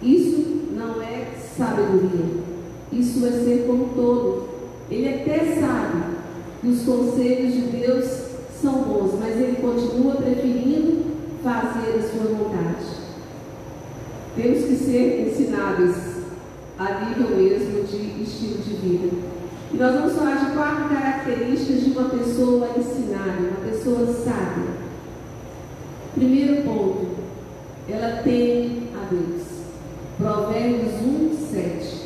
Isso 0.00 0.68
não 0.72 1.02
é 1.02 1.32
sabedoria. 1.56 2.44
Isso 2.92 3.26
é 3.26 3.30
ser 3.30 3.64
como 3.66 3.88
todo. 3.94 4.48
Ele 4.88 5.08
até 5.08 5.56
sabe 5.58 6.14
que 6.64 6.70
os 6.70 6.82
conselhos 6.82 7.52
de 7.52 7.60
Deus 7.60 8.04
são 8.62 8.72
bons, 8.84 9.18
mas 9.20 9.36
ele 9.36 9.58
continua 9.60 10.14
preferindo 10.14 11.04
fazer 11.42 11.98
a 11.98 12.02
sua 12.02 12.34
vontade. 12.34 12.86
Temos 14.34 14.64
que 14.64 14.74
ser 14.76 15.28
ensinados 15.28 15.94
a 16.78 17.04
nível 17.04 17.36
mesmo 17.36 17.84
de 17.84 18.22
estilo 18.22 18.62
de 18.62 18.74
vida. 18.76 19.16
E 19.74 19.76
nós 19.76 19.94
vamos 19.94 20.14
falar 20.14 20.36
de 20.36 20.52
quatro 20.54 20.88
características 20.88 21.84
de 21.84 21.90
uma 21.90 22.08
pessoa 22.08 22.70
ensinada, 22.78 23.40
uma 23.40 23.70
pessoa 23.70 24.06
sábia. 24.06 24.84
Primeiro 26.14 26.62
ponto, 26.62 27.08
ela 27.90 28.22
tem 28.22 28.88
a 28.94 29.06
Deus. 29.12 29.42
Provérbios 30.16 30.94
1, 30.94 31.46
7. 31.50 32.04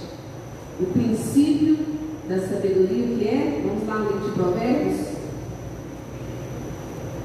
O 0.81 0.87
princípio 0.87 1.88
da 2.29 2.39
sabedoria, 2.41 3.17
que 3.17 3.27
é? 3.27 3.63
Vamos 3.65 3.89
lá 3.89 3.95
no 4.01 4.13
livro 4.13 4.29
de 4.29 4.35
Provérbios. 4.35 4.97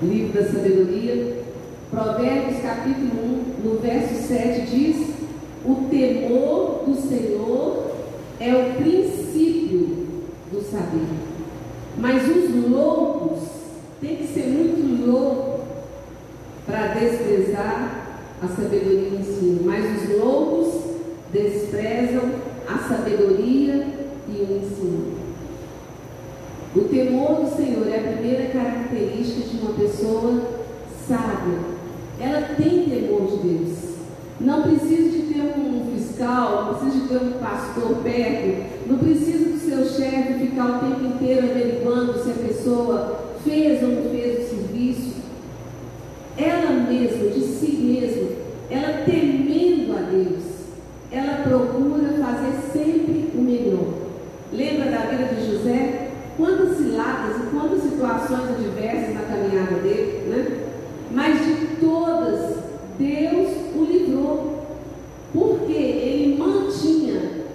Livro 0.01 0.41
da 0.41 0.47
sabedoria. 0.49 1.43
Provérbios 1.91 2.61
capítulo 2.61 3.11
1, 3.63 3.67
no 3.67 3.79
verso 3.79 4.27
7 4.27 4.61
diz: 4.61 5.13
O 5.65 5.89
temor 5.89 6.83
do 6.87 6.95
Senhor 6.95 7.91
é 8.39 8.55
o 8.55 8.81
princípio 8.81 10.07
do 10.51 10.61
saber. 10.61 11.07
Mas 11.97 12.23
os 12.29 12.71
loucos 12.71 13.41
têm 13.99 14.15
que 14.15 14.27
ser 14.27 14.47
muito 14.47 15.05
loucos 15.05 15.65
para 16.65 16.93
desprezar 16.93 18.19
a 18.41 18.47
sabedoria 18.47 19.09
e 19.09 19.15
o 19.15 19.19
ensino. 19.19 19.61
Mas 19.65 20.01
os 20.01 20.17
loucos 20.17 20.81
desprezam 21.33 22.31
a 22.67 22.77
sabedoria 22.87 23.92
e 24.27 24.31
o 24.31 24.57
ensino. 24.57 25.33
O 26.75 26.81
temor 26.85 27.43
do 27.43 27.55
Senhor 27.55 27.87
é 27.87 27.99
a 27.99 28.13
primeira 28.13 28.45
característica 28.47 29.47
de 29.47 29.57
uma 29.61 29.73
pessoa 29.73 30.41
sábia. 31.07 31.59
Ela 32.19 32.55
tem 32.55 32.89
temor 32.89 33.27
de 33.27 33.47
Deus. 33.47 33.93
Não 34.39 34.63
precisa 34.63 35.09
de 35.09 35.33
ter 35.33 35.53
um 35.55 35.91
fiscal, 35.93 36.65
não 36.65 36.79
precisa 36.79 37.03
de 37.03 37.07
ter 37.09 37.25
um 37.25 37.31
pastor 37.33 37.97
perto, 37.97 38.89
não 38.89 38.97
precisa 38.97 39.51
do 39.51 39.59
seu 39.59 39.85
chefe 39.85 40.47
ficar 40.47 40.65
o 40.65 40.79
tempo 40.79 41.05
inteiro 41.05 41.51
averiguando 41.51 42.23
se 42.23 42.31
a 42.31 42.47
pessoa 42.47 43.19
fez 43.43 43.83
ou 43.83 43.89
não 43.89 44.09
fez 44.09 44.39
o 44.39 44.49
serviço. 44.49 45.13
Ela 46.35 46.71
mesma, 46.89 47.29
de 47.29 47.41
si 47.41 47.71
mesma, 47.71 48.29
ela 48.71 49.03
temendo 49.05 49.95
a 49.95 50.01
Deus, 50.09 50.43
ela 51.11 51.43
procura 51.43 52.13
fazer 52.13 52.71
sempre 52.73 53.29
o 53.37 53.41
melhor. 53.41 54.02
Lembra 54.53 54.91
da 54.91 55.05
vida 55.07 55.33
de 55.33 55.51
José? 55.51 56.11
Quantas 56.37 56.77
ciladas 56.77 57.37
e 57.37 57.55
quantas 57.55 57.81
situações 57.81 58.49
adversas 58.51 59.15
na 59.15 59.21
caminhada 59.21 59.75
dele, 59.81 60.29
né? 60.29 60.65
Mas 61.11 61.45
de 61.45 61.67
todas, 61.79 62.57
Deus 62.99 63.49
o 63.75 63.83
livrou. 63.83 64.67
Porque 65.33 65.73
ele 65.73 66.37
mantinha, 66.37 67.45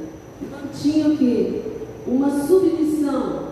mantinha 0.50 1.08
o 1.08 1.16
quê? 1.16 1.62
Uma 2.06 2.30
submissão 2.30 3.48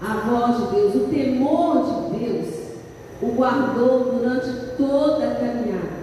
à 0.00 0.14
voz 0.28 0.56
de 0.56 0.76
Deus, 0.76 0.94
o 0.94 1.08
temor 1.08 1.84
de 1.84 2.18
Deus 2.18 2.58
o 3.20 3.26
guardou 3.32 4.12
durante 4.12 4.76
toda 4.76 5.26
a 5.26 5.34
caminhada. 5.34 5.98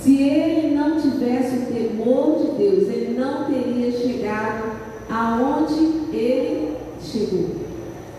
Se 0.00 0.22
ele 0.22 0.74
não 0.74 0.98
tivesse 0.98 1.56
o 1.56 1.66
temor 1.66 2.38
de 2.38 2.58
Deus, 2.58 2.88
ele 2.88 3.18
não 3.18 3.44
teria 3.44 3.92
chegado 3.92 4.74
aonde 5.14 6.08
ele 6.12 6.76
chegou. 7.00 7.50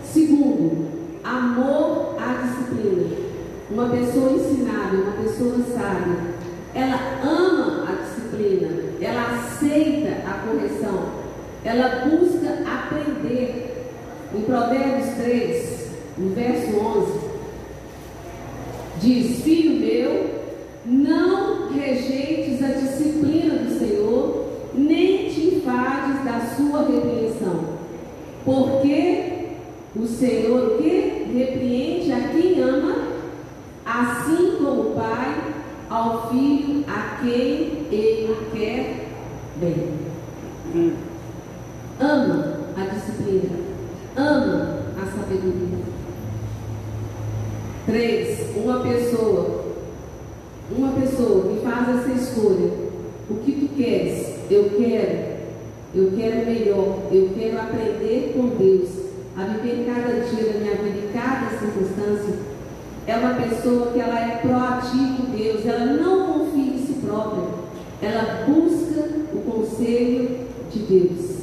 Segundo, 0.02 0.88
amor 1.22 2.16
à 2.18 2.42
disciplina. 2.42 3.26
Uma 3.70 3.90
pessoa 3.90 4.32
ensinada, 4.32 4.96
uma 4.96 5.12
pessoa 5.22 5.58
sábia, 5.74 6.16
ela 6.74 6.98
ama 7.22 7.84
a 7.90 8.02
disciplina, 8.02 8.68
ela 9.00 9.34
aceita 9.34 10.22
a 10.26 10.46
correção, 10.46 11.02
ela 11.64 12.06
busca 12.06 12.62
aprender. 12.64 13.74
Em 14.34 14.40
Provérbios 14.42 15.14
3, 15.16 15.90
no 16.18 16.30
verso 16.30 16.76
11, 16.76 17.26
Diz: 19.00 19.42
Filho 19.42 19.78
meu, 19.78 20.30
não 20.86 21.70
rejeites 21.72 22.62
a 22.62 22.68
disciplina 22.68 23.54
do 23.56 23.78
Senhor, 23.78 24.46
nem 24.74 25.15
da 26.24 26.40
sua 26.56 26.80
repreensão. 26.80 27.76
Porque 28.44 29.48
o 29.94 30.06
Senhor 30.06 30.78
que 30.78 31.30
repreende 31.34 32.12
a 32.12 32.28
quem 32.28 32.62
ama, 32.62 32.96
assim 33.84 34.56
como 34.58 34.80
o 34.80 34.94
Pai 34.94 35.46
ao 35.88 36.28
filho 36.30 36.84
a 36.88 37.18
quem 37.22 37.86
ele 37.90 38.36
quer 38.52 39.06
bem. 39.56 40.92
Ama 42.00 42.60
a 42.76 42.84
disciplina, 42.86 43.56
ama 44.16 44.78
a 45.00 45.06
sabedoria. 45.06 45.86
Três, 47.86 48.56
uma 48.56 48.80
pessoa, 48.80 49.64
uma 50.76 50.92
pessoa 51.00 51.52
que 51.52 51.64
faz 51.64 51.88
essa 51.88 52.12
escolha. 52.12 52.86
O 53.30 53.34
que 53.36 53.52
tu 53.52 53.74
queres? 53.74 54.36
Eu 54.50 54.70
quero, 54.70 55.36
eu 55.94 56.12
quero 56.16 56.46
melhor, 56.46 56.98
eu 57.10 57.30
quero 57.36 57.60
aprender 57.60 58.34
com 58.36 58.48
Deus, 58.56 58.90
a 59.36 59.44
viver 59.44 59.86
cada 59.86 60.20
dia 60.20 60.52
da 60.52 60.58
minha 60.60 60.74
vida, 60.74 60.98
em 60.98 61.12
cada 61.12 61.58
circunstância 61.58 62.56
é 63.06 63.16
uma 63.16 63.25
pessoa 63.36 63.92
que 63.92 64.00
ela 64.00 64.18
é 64.18 64.36
proativa 64.38 65.22
em 65.22 65.36
Deus, 65.36 65.66
ela 65.66 65.86
não 65.86 66.32
confia 66.32 66.74
em 66.74 66.86
si 66.86 66.94
própria, 67.04 67.44
ela 68.02 68.44
busca 68.46 69.08
o 69.32 69.40
conselho 69.50 70.46
de 70.70 70.78
Deus. 70.80 71.36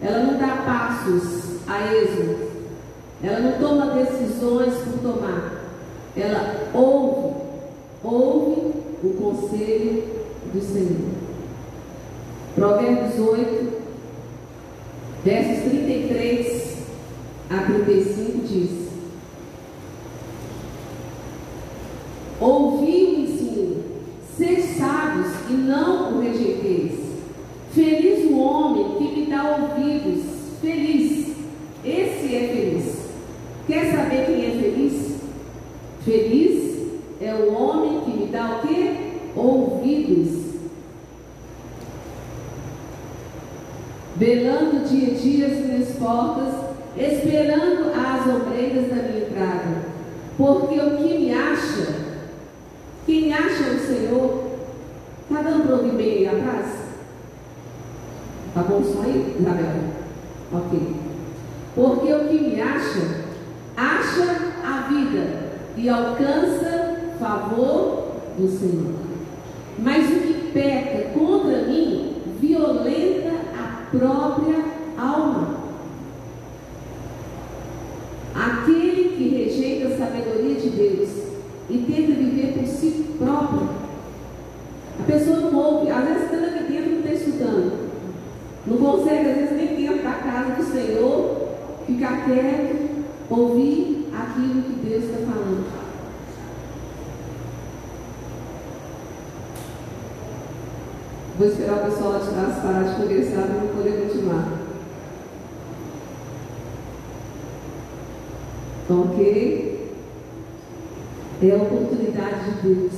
Ela 0.00 0.24
não 0.24 0.38
dá 0.38 0.62
passos 0.64 1.60
a 1.66 1.94
esmo, 1.94 2.36
ela 3.22 3.40
não 3.40 3.58
toma 3.58 3.94
decisões 3.94 4.74
por 4.74 4.98
tomar, 5.00 5.64
ela 6.16 6.70
ouve, 6.74 7.34
ouve 8.04 8.72
o 9.02 9.10
conselho 9.20 10.04
do 10.52 10.60
Senhor. 10.60 11.16
Provérbios 12.54 13.18
8, 13.18 13.72
versos 15.24 15.70
33 15.70 16.76
a 17.50 17.62
35 17.62 18.46
diz: 18.46 18.86
Ouvi 22.38 23.04
o 23.04 23.20
ensino, 23.20 23.82
ser 24.36 24.60
sábios 24.60 25.28
e 25.48 25.54
não 25.54 26.18
o 26.18 26.20
rejeiteis. 26.20 26.92
Feliz 27.72 28.30
o 28.30 28.38
homem 28.38 28.98
que 28.98 29.20
me 29.20 29.26
dá 29.26 29.56
ouvidos, 29.56 30.22
feliz. 30.60 31.34
Esse 31.82 32.34
é 32.34 32.48
feliz. 32.52 32.96
Quer 33.66 33.90
saber 33.90 34.26
quem 34.26 34.46
é 34.46 34.50
feliz? 34.60 35.16
Feliz 36.04 36.76
é 37.22 37.34
o 37.34 37.54
homem 37.54 38.00
que 38.00 38.10
me 38.10 38.26
dá 38.26 38.58
o 38.58 38.66
quê? 38.66 38.96
Ouvidos. 39.34 40.46
Velando 44.16 44.88
dia 44.88 45.08
a 45.08 45.14
dia 45.14 45.46
as 45.46 45.58
minhas 45.64 45.96
portas, 45.96 46.54
esperando 46.96 47.92
as 47.94 48.26
ombreiras 48.26 48.88
da 48.88 48.96
minha 48.96 49.26
entrada. 49.26 49.86
Porque 50.36 50.78
o 50.78 50.96
que 50.96 51.18
me 51.18 51.32
acha 51.32 52.06
quem 53.06 53.32
acha 53.32 53.70
o 53.70 53.78
Senhor, 53.78 54.44
está 55.22 55.40
dando 55.40 55.64
para 55.64 55.76
ouvir 55.76 55.92
bem 55.92 56.18
aí 56.18 56.26
atrás? 56.26 56.66
Tá 58.52 58.62
bom 58.62 58.82
só 58.82 59.02
aí, 59.02 59.36
Isabel? 59.38 59.74
Ok. 60.52 60.96
Porque 61.76 62.12
o 62.12 62.28
que 62.28 62.34
me 62.34 62.60
acha, 62.60 63.22
acha 63.76 64.52
a 64.64 64.88
vida 64.88 65.52
e 65.76 65.88
alcança 65.88 66.96
favor 67.20 68.12
do 68.36 68.48
Senhor. 68.48 68.94
Mas 69.78 70.08
o 70.08 70.20
que 70.22 70.50
peca 70.52 71.10
contra 71.16 71.62
mim, 71.62 72.16
violenta 72.40 73.30
a 73.56 73.96
própria 73.96 74.64
alma. 74.98 75.60
Aquele 78.34 79.16
que 79.16 79.28
rejeita 79.28 79.94
a 79.94 79.98
sabedoria 79.98 80.56
de 80.56 80.70
Deus 80.70 81.26
e 81.68 81.78
tenta 81.78 82.12
viver 82.12 82.54
por 82.54 82.66
si 82.66 83.06
próprio. 83.18 83.68
A 85.00 85.02
pessoa 85.04 85.40
não 85.40 85.54
ouve, 85.54 85.90
às 85.90 86.04
vezes 86.04 86.22
está 86.24 86.36
aqui 86.36 86.72
dentro 86.72 86.90
não 86.90 86.98
está 87.00 87.12
escutando. 87.12 87.86
Às 89.26 89.36
vezes, 89.36 89.56
nem 89.56 89.76
dentro 89.76 90.04
da 90.04 90.12
casa 90.12 90.54
do 90.54 90.62
Senhor, 90.62 91.48
ficar 91.86 92.24
quieto, 92.24 93.06
ouvir 93.28 94.08
aquilo 94.14 94.62
que 94.62 94.88
Deus 94.88 95.04
está 95.04 95.18
falando. 95.26 95.66
Vou 101.38 101.48
esperar 101.48 101.76
o 101.76 101.90
pessoal 101.90 102.12
lá 102.12 102.18
de 102.18 102.30
trás 102.30 102.62
parar 102.62 102.82
de 102.84 103.02
conversar 103.02 103.42
para 103.42 103.68
poder 103.76 104.08
continuar. 104.08 104.52
Ok? 108.88 109.92
É 111.42 111.50
a 111.50 111.56
oportunidade 111.56 112.52
de 112.52 112.62
Deus. 112.62 112.92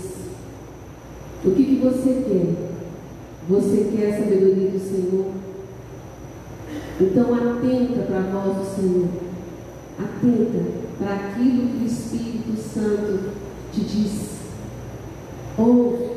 O 1.45 1.51
que, 1.51 1.65
que 1.65 1.81
você 1.83 2.25
quer? 2.29 2.69
Você 3.49 3.91
quer 3.97 4.15
a 4.15 4.19
sabedoria 4.19 4.71
do 4.71 4.79
Senhor? 4.79 5.48
Então 7.01 7.33
atenta 7.33 8.03
para 8.03 8.19
a 8.19 8.23
voz 8.23 8.57
do 8.57 8.75
Senhor. 8.75 9.09
Atenta 9.99 10.65
para 10.99 11.15
aquilo 11.15 11.69
que 11.69 11.85
o 11.85 11.87
Espírito 11.87 12.57
Santo 12.57 13.31
te 13.73 13.81
diz. 13.83 14.39
Ouve, 15.57 16.11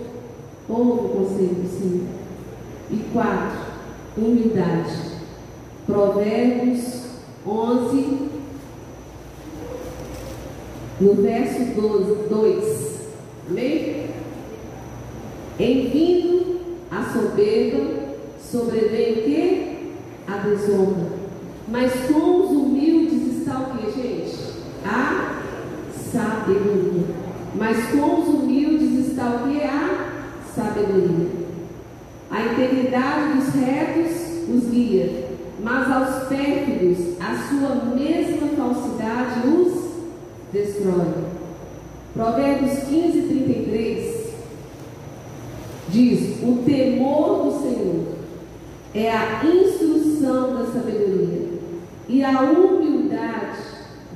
ouve 0.67 0.91
o 0.91 1.09
conselho 1.09 1.55
do 1.55 1.69
Senhor. 1.69 2.07
E 2.89 2.97
quatro, 3.13 3.59
humildade. 4.17 5.11
Provérbios 5.85 7.01
11, 7.45 8.29
no 10.99 11.13
verso 11.15 11.79
12, 11.79 12.29
2. 12.29 13.01
Amém? 13.49 14.09
Em 15.59 15.89
vindo 15.89 16.59
a 16.89 17.03
soberba, 17.03 18.15
sobrevém 18.39 19.11
o 19.11 19.23
quê? 19.23 19.70
A 20.31 20.37
desonra. 20.37 21.09
Mas 21.67 21.91
com 22.07 22.41
os 22.41 22.51
humildes 22.51 23.37
está 23.37 23.59
o 23.59 23.77
que, 23.77 23.91
gente? 23.91 24.37
A 24.85 25.41
sabedoria. 25.93 27.03
Mas 27.53 27.87
com 27.87 28.21
os 28.21 28.27
humildes 28.29 29.07
está 29.07 29.27
o 29.27 29.49
que? 29.49 29.61
A 29.61 30.09
sabedoria. 30.55 31.27
A 32.29 32.43
integridade 32.43 33.33
dos 33.33 33.53
retos 33.55 34.21
os 34.47 34.69
guia, 34.69 35.27
mas 35.61 35.91
aos 35.91 36.27
pérfidos 36.27 37.19
a 37.19 37.35
sua 37.49 37.93
mesma 37.93 38.47
falsidade 38.55 39.47
os 39.47 39.91
destrói. 40.53 41.25
Provérbios 42.13 42.79
15, 42.83 43.21
33 43.21 44.33
diz: 45.89 46.41
O 46.41 46.63
temor 46.65 47.43
do 47.43 47.61
Senhor 47.61 48.10
é 48.93 49.09
a 49.09 49.45
instrução 49.45 50.57
da 50.57 50.65
sabedoria, 50.65 51.49
e 52.09 52.23
a 52.23 52.41
humildade, 52.41 53.57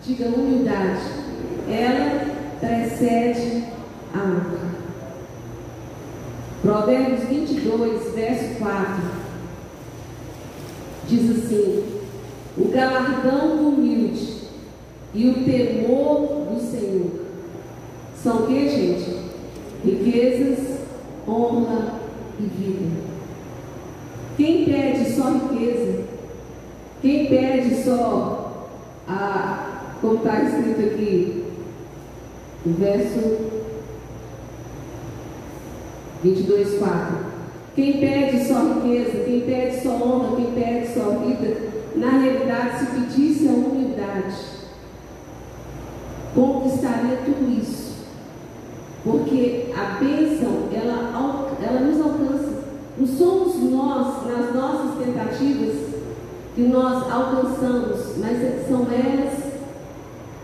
diga 0.04 0.28
humildade, 0.28 1.02
ela 1.70 2.36
precede 2.60 3.64
a 4.14 4.20
honra. 4.20 4.76
Provérbios 6.62 7.30
22, 7.30 8.14
verso 8.14 8.60
4 8.60 9.26
diz 11.08 11.30
assim: 11.30 11.84
O 12.58 12.70
galardão 12.70 13.58
do 13.58 13.70
humilde 13.70 14.40
e 15.14 15.30
o 15.30 15.46
temor 15.46 16.48
do 16.52 16.60
Senhor. 16.60 17.26
São 18.22 18.44
o 18.44 18.48
que, 18.48 18.70
gente? 18.70 19.16
Riquezas, 19.84 20.80
honra 21.28 22.00
e 22.40 22.44
vida. 22.44 23.15
Quem 24.38 24.66
pede 24.66 25.12
só 25.12 25.32
riqueza? 25.32 26.04
Quem 27.02 27.28
pede 27.28 27.84
só 27.84 28.70
a, 29.08 29.96
como 30.02 30.16
está 30.16 30.44
escrito 30.44 30.82
aqui, 30.82 31.44
o 32.66 32.70
verso 32.72 33.38
22, 36.24 36.80
4. 36.80 37.18
Quem 37.76 38.00
pede 38.00 38.46
só 38.46 38.74
riqueza, 38.74 39.24
quem 39.26 39.42
pede 39.42 39.84
só 39.84 39.90
honra, 39.90 40.36
quem 40.36 40.52
pede 40.52 40.94
só 40.94 41.10
vida, 41.20 41.58
na 41.96 42.10
realidade, 42.10 42.80
se 42.80 42.86
pedisse 42.88 43.48
a 43.48 43.52
humildade, 43.52 44.36
conquistaria 46.34 47.18
tudo 47.26 47.62
isso. 47.62 47.96
Porque 49.04 49.68
a 49.78 50.00
bênção, 50.00 50.15
somos 53.18 53.56
nós, 53.72 54.26
nas 54.28 54.56
nossas 54.56 54.98
tentativas, 55.04 55.76
que 56.56 56.62
nós 56.62 57.12
alcançamos, 57.12 58.18
mas 58.18 58.68
são 58.68 58.88
elas 58.92 59.54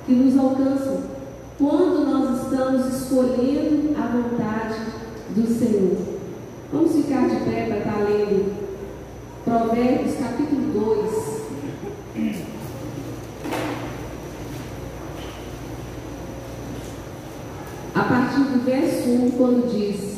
que 0.06 0.14
nos 0.14 0.38
alcançam. 0.38 1.12
Quando 1.58 2.12
nós 2.12 2.44
estamos 2.44 2.94
escolhendo 2.94 3.96
a 3.98 4.08
vontade 4.08 5.02
do 5.36 5.48
Senhor. 5.48 5.98
Vamos 6.74 6.92
ficar 6.94 7.28
de 7.28 7.36
pé 7.46 7.66
para 7.68 7.78
estar 7.78 8.04
lendo 8.04 8.54
Provérbios 9.46 10.16
capítulo 10.16 10.74
2. 10.74 11.42
A 17.94 18.04
partir 18.04 18.42
do 18.42 18.66
verso 18.66 19.10
1, 19.10 19.32
quando 19.32 19.72
diz: 19.72 20.11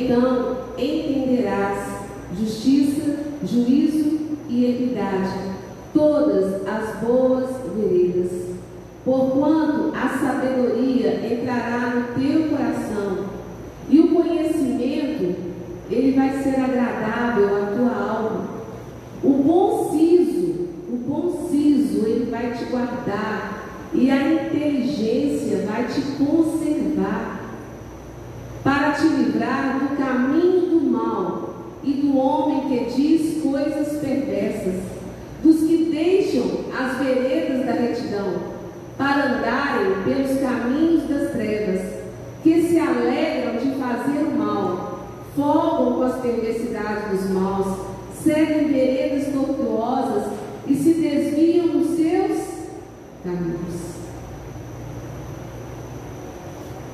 Então 0.00 0.56
entenderás 0.78 2.06
justiça, 2.38 3.18
juízo 3.44 4.18
e 4.48 4.64
equidade, 4.64 5.30
todas 5.92 6.66
as 6.66 7.00
boas 7.00 7.50
veredas. 7.76 8.30
Porquanto 9.04 9.92
a 9.94 10.08
sabedoria 10.08 11.20
entrará 11.30 11.94
no 11.94 12.22
teu 12.22 12.48
coração 12.48 13.26
e 13.90 14.00
o 14.00 14.08
conhecimento, 14.08 15.34
ele 15.90 16.12
vai 16.12 16.42
ser 16.42 16.60
agradável 16.60 17.62
à 17.62 17.66
tua 17.66 17.94
alma. 17.94 18.48
O 19.22 19.30
bom 19.30 19.90
siso, 19.90 20.68
o 20.88 20.96
bom 20.96 21.48
siso, 21.50 22.06
ele 22.06 22.30
vai 22.30 22.52
te 22.52 22.64
guardar 22.64 23.90
e 23.92 24.10
a 24.10 24.32
inteligência 24.32 25.66
vai 25.66 25.84
te 25.84 26.00
conservar 26.22 27.40
para 28.62 28.92
te 28.92 29.06
livrar 29.06 29.78
do 29.78 29.96
caminho 29.96 30.70
do 30.70 30.80
mal 30.90 31.54
e 31.82 31.92
do 31.92 32.09
homem 32.20 32.68
que 32.68 32.94
diz 32.94 33.42
coisas 33.42 33.98
perversas, 34.00 34.74
dos 35.42 35.60
que 35.60 35.90
deixam 35.90 36.66
as 36.78 36.98
veredas 36.98 37.66
da 37.66 37.72
retidão, 37.72 38.34
para 38.96 39.38
andarem 39.38 40.02
pelos 40.04 40.40
caminhos 40.40 41.08
das 41.08 41.32
trevas, 41.32 41.80
que 42.42 42.62
se 42.62 42.78
alegram 42.78 43.56
de 43.56 43.70
fazer 43.78 44.24
o 44.24 44.38
mal, 44.38 45.00
folgam 45.34 45.94
com 45.94 46.02
as 46.02 46.20
perversidades 46.20 47.10
dos 47.10 47.30
maus, 47.30 47.78
seguem 48.22 48.68
veredas 48.68 49.32
tortuosas 49.32 50.32
e 50.66 50.74
se 50.74 50.94
desviam 50.94 51.68
dos 51.68 51.96
seus 51.96 52.38
caminhos. 53.24 53.90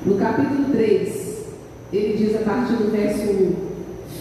No 0.05 0.15
capítulo 0.15 0.69
3, 0.71 1.45
ele 1.91 2.17
diz 2.17 2.35
a 2.35 2.39
partir 2.39 2.73
do 2.73 2.91
verso 2.91 3.23
1: 3.23 3.55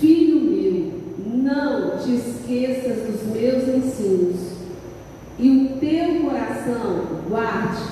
Filho 0.01 0.41
meu, 0.41 0.93
não 1.25 1.99
te 1.99 2.17
esqueças 2.17 3.05
dos 3.05 3.23
meus 3.33 3.69
ensinos, 3.69 4.37
e 5.39 5.51
o 5.51 5.79
teu 5.79 6.25
coração 6.25 7.03
guarde 7.29 7.83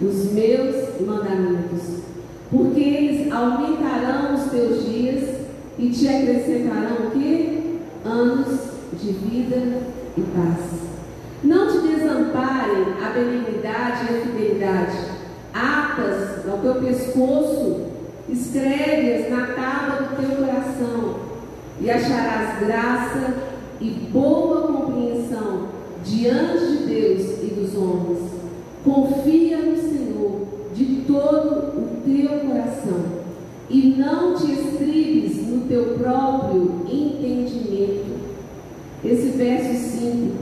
os 0.00 0.32
meus 0.32 1.00
mandamentos, 1.00 2.02
porque 2.50 2.80
eles 2.80 3.32
aumentarão 3.32 4.34
os 4.34 4.41
teus 4.52 4.84
dias 4.86 5.40
e 5.78 5.88
te 5.88 6.06
acrescentarão 6.06 7.08
o 7.08 7.10
que? 7.10 7.80
Anos 8.04 8.46
de 8.92 9.12
vida 9.12 9.82
e 10.16 10.20
paz. 10.20 10.82
Não 11.42 11.66
te 11.66 11.78
desamparem 11.78 12.84
a 13.04 13.10
benignidade 13.10 14.04
e 14.04 14.16
a 14.16 14.20
fidelidade, 14.20 14.98
atas 15.52 16.48
ao 16.48 16.58
teu 16.58 16.74
pescoço 16.76 17.86
escreve-as 18.28 19.30
na 19.30 19.46
tábua 19.48 20.08
do 20.08 20.16
teu 20.16 20.36
coração, 20.36 21.16
e 21.80 21.90
acharás 21.90 22.60
graça 22.60 23.34
e 23.80 23.90
boa 24.12 24.68
compreensão 24.68 25.68
diante 26.04 26.66
de 26.66 26.86
Deus 26.86 27.42
e 27.42 27.46
dos 27.46 27.76
homens. 27.76 28.20
Confia 28.84 29.58
no 29.58 29.76
Senhor 29.76 30.46
de 30.74 31.02
todo 31.06 31.78
o 31.78 32.02
teu 32.04 32.28
coração, 32.48 33.22
e 33.68 33.94
não 33.98 34.34
te 34.34 34.52
estribes 34.52 35.46
no 35.48 35.62
teu 35.66 35.91
próprio 36.02 36.82
entendimento. 36.88 38.12
Esse 39.04 39.28
verso 39.30 39.98
5, 39.98 40.34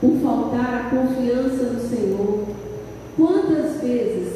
por 0.00 0.12
faltar 0.22 0.86
a 0.86 0.90
confiança 0.90 1.64
no 1.64 1.80
Senhor, 1.80 2.44
quantas 3.16 3.80
vezes 3.80 4.34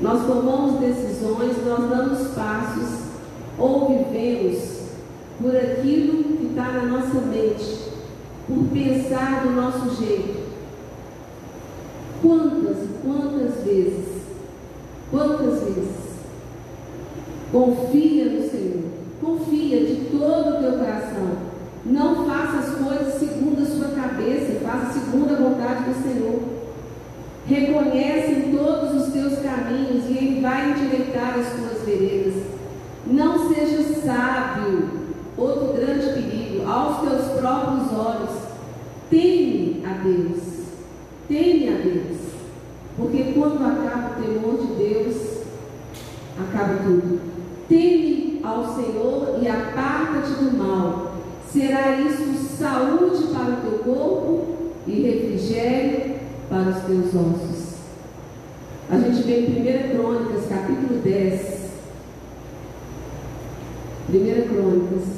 nós 0.00 0.26
tomamos 0.26 0.80
decisões, 0.80 1.56
nós 1.66 1.90
damos 1.90 2.28
passos 2.28 3.02
ou 3.58 3.88
vivemos 3.88 4.82
por 5.40 5.56
aquilo 5.56 6.36
que 6.36 6.46
está 6.46 6.72
na 6.72 6.82
nossa 6.84 7.20
mente, 7.20 7.90
por 8.46 8.64
pensar 8.72 9.44
do 9.44 9.50
nosso 9.50 10.04
jeito 10.04 10.42
vezes, 13.72 14.04
quantas 15.10 15.62
vezes, 15.62 16.12
confia 17.50 18.24
no 18.26 18.50
Senhor, 18.50 18.84
confia 19.20 19.84
de 19.84 19.94
todo 20.10 20.56
o 20.56 20.60
teu 20.60 20.72
coração. 20.78 21.52
Não 21.84 22.26
faça 22.26 22.58
as 22.58 22.74
coisas 22.76 23.14
segundo 23.14 23.62
a 23.62 23.66
sua 23.66 23.88
cabeça, 23.88 24.60
faça 24.64 24.98
segundo 25.82 25.88
a 25.88 25.88
vontade 25.88 25.90
do 25.90 26.02
Senhor. 26.02 26.42
Reconhece 27.46 28.56
todos 28.56 29.02
os 29.02 29.12
teus 29.12 29.38
caminhos 29.40 30.04
e 30.08 30.16
Ele 30.16 30.40
vai 30.40 30.70
endireitar 30.70 31.38
as 31.38 31.52
tuas 31.52 31.84
veredas. 31.84 32.44
Não 33.06 33.52
seja 33.52 33.82
sábio, 34.00 34.90
outro 35.36 35.74
grande 35.74 36.06
perigo, 36.12 36.70
aos 36.70 37.00
teus 37.00 37.38
próprios 37.38 37.92
olhos. 37.92 38.30
Teme 39.10 39.82
a 39.84 40.02
Deus. 40.02 40.38
Teme 41.28 41.68
a 41.68 41.82
Deus. 41.82 42.18
Porque 42.96 43.32
quando 43.32 43.64
acaba 43.64 44.12
o 44.12 44.22
temor 44.22 44.58
de 44.58 44.74
Deus, 44.74 45.16
acaba 46.38 46.74
tudo. 46.84 47.20
Teme 47.68 48.40
ao 48.44 48.74
Senhor 48.74 49.38
e 49.42 49.48
aparta-te 49.48 50.44
do 50.44 50.56
mal. 50.56 51.12
Será 51.50 51.98
isso 52.00 52.32
saúde 52.62 53.24
para 53.34 53.52
o 53.52 53.56
teu 53.56 53.78
corpo 53.80 54.46
e 54.86 55.00
refrigério 55.00 55.31
para 56.48 56.70
os 56.70 56.84
teus 56.84 57.06
ossos. 57.06 57.72
A 58.88 58.96
gente 58.96 59.22
vê 59.22 59.40
em 59.40 59.88
1 59.90 59.96
Crônicas, 59.96 60.46
capítulo 60.48 61.00
10. 61.02 61.62
1 64.08 64.48
Crônicas, 64.48 65.08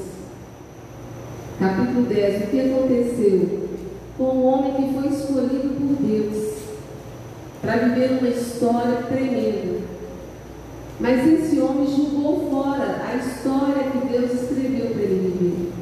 capítulo 1.59 2.07
10. 2.07 2.43
O 2.43 2.47
que 2.47 2.61
aconteceu 2.61 3.68
com 4.16 4.25
o 4.25 4.45
homem 4.45 4.72
que 4.72 4.95
foi 4.95 5.09
escolhido 5.09 5.75
por 5.75 6.07
Deus 6.07 6.55
para 7.61 7.77
viver 7.77 8.18
uma 8.18 8.29
história 8.29 9.03
tremenda? 9.03 9.81
Mas 11.01 11.29
esse 11.29 11.61
homem 11.61 11.87
jogou 11.87 12.49
fora 12.51 13.03
a 13.07 13.16
história 13.16 13.91
que 13.91 14.09
Deus 14.09 14.33
escreveu 14.33 14.87
para 14.87 15.03
ele 15.03 15.37
viver. 15.39 15.72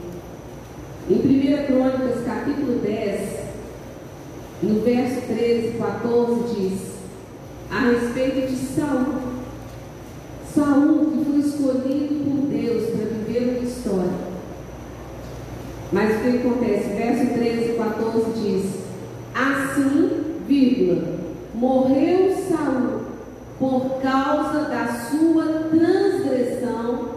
Em 1.11 1.63
1 1.63 1.67
Crônicas, 1.67 2.25
capítulo 2.25 2.79
10, 2.79 2.82
no 4.63 4.81
verso 4.81 5.23
13 5.27 5.69
e 5.69 5.79
14, 5.79 6.55
diz 6.55 6.93
a 7.71 7.81
respeito 7.81 8.49
de 8.49 8.57
Saul. 8.57 9.15
Saul 10.55 11.07
que 11.07 11.25
foi 11.25 11.39
escolhido 11.41 12.25
por 12.25 12.49
Deus 12.49 12.91
para 12.91 13.07
viver 13.07 13.59
uma 13.59 13.69
história. 13.69 14.33
Mas 15.91 16.17
o 16.17 16.21
que 16.21 16.39
acontece? 16.39 16.89
Verso 16.91 17.35
13 17.35 17.73
e 17.73 17.77
14 17.77 18.31
diz: 18.41 18.65
Assim, 19.35 20.37
vírgula, 20.47 21.19
morreu 21.55 22.35
Saul 22.49 23.01
por 23.59 24.01
causa 24.03 24.69
da 24.69 24.89
sua 25.11 25.45
transgressão 25.71 27.11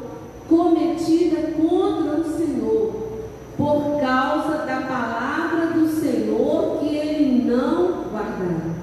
cometida 0.48 1.54
contra 1.58 2.22
o 2.22 2.38
Senhor, 2.38 2.94
por 3.58 4.00
causa 4.00 4.66
da 4.66 4.82
palavra 4.88 5.68
do 5.74 5.88
Senhor 5.88 6.80
que 6.80 6.96
ele 6.96 7.05
não 7.56 8.06
guardara. 8.12 8.76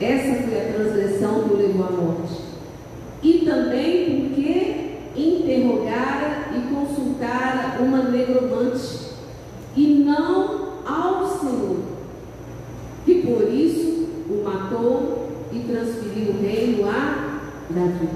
Essa 0.00 0.42
foi 0.42 0.58
a 0.58 0.72
transgressão 0.72 1.42
que 1.42 1.54
o 1.54 1.56
levou 1.56 1.86
à 1.86 1.90
morte. 1.90 2.40
E 3.22 3.44
também 3.44 4.28
porque 4.28 4.90
interrogara 5.14 6.48
e 6.56 6.74
consultara 6.74 7.82
uma 7.82 8.04
negromante 8.04 9.10
e 9.76 10.04
não 10.04 10.70
ao 10.86 11.28
Senhor, 11.38 11.76
que 13.04 13.22
por 13.22 13.52
isso 13.52 14.08
o 14.28 14.42
matou 14.44 15.28
e 15.52 15.58
transferiu 15.60 16.32
o 16.32 16.42
reino 16.42 16.88
a 16.88 17.40
Davi. 17.68 18.08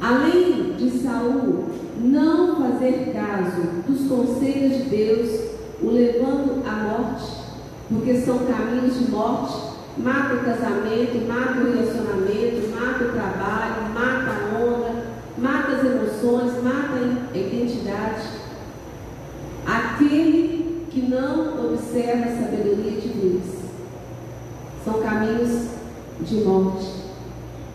Além 0.00 0.72
de 0.76 0.90
Saul 0.98 1.66
não 2.00 2.56
fazer 2.56 3.12
caso 3.12 3.62
dos 3.86 4.08
conselhos 4.08 4.78
de 4.78 4.90
Deus, 4.90 5.40
o 5.80 5.90
levando 5.90 6.62
à 6.66 6.72
morte, 6.72 7.41
porque 7.92 8.20
são 8.20 8.38
caminhos 8.46 8.98
de 8.98 9.10
morte, 9.10 9.54
mata 9.98 10.34
o 10.34 10.44
casamento, 10.44 11.28
mata 11.28 11.60
o 11.60 11.72
relacionamento, 11.72 12.70
mata 12.74 13.04
o 13.04 13.12
trabalho, 13.12 13.94
mata 13.94 14.30
a 14.30 14.58
honra, 14.58 15.04
mata 15.38 15.72
as 15.72 15.84
emoções, 15.84 16.62
mata 16.62 16.98
a 17.32 17.36
identidade. 17.36 18.42
Aquele 19.66 20.86
que 20.90 21.02
não 21.02 21.64
observa 21.66 22.24
a 22.24 22.36
sabedoria 22.36 23.00
de 23.00 23.08
Deus. 23.08 23.62
São 24.84 25.00
caminhos 25.00 25.68
de 26.20 26.34
morte. 26.36 26.86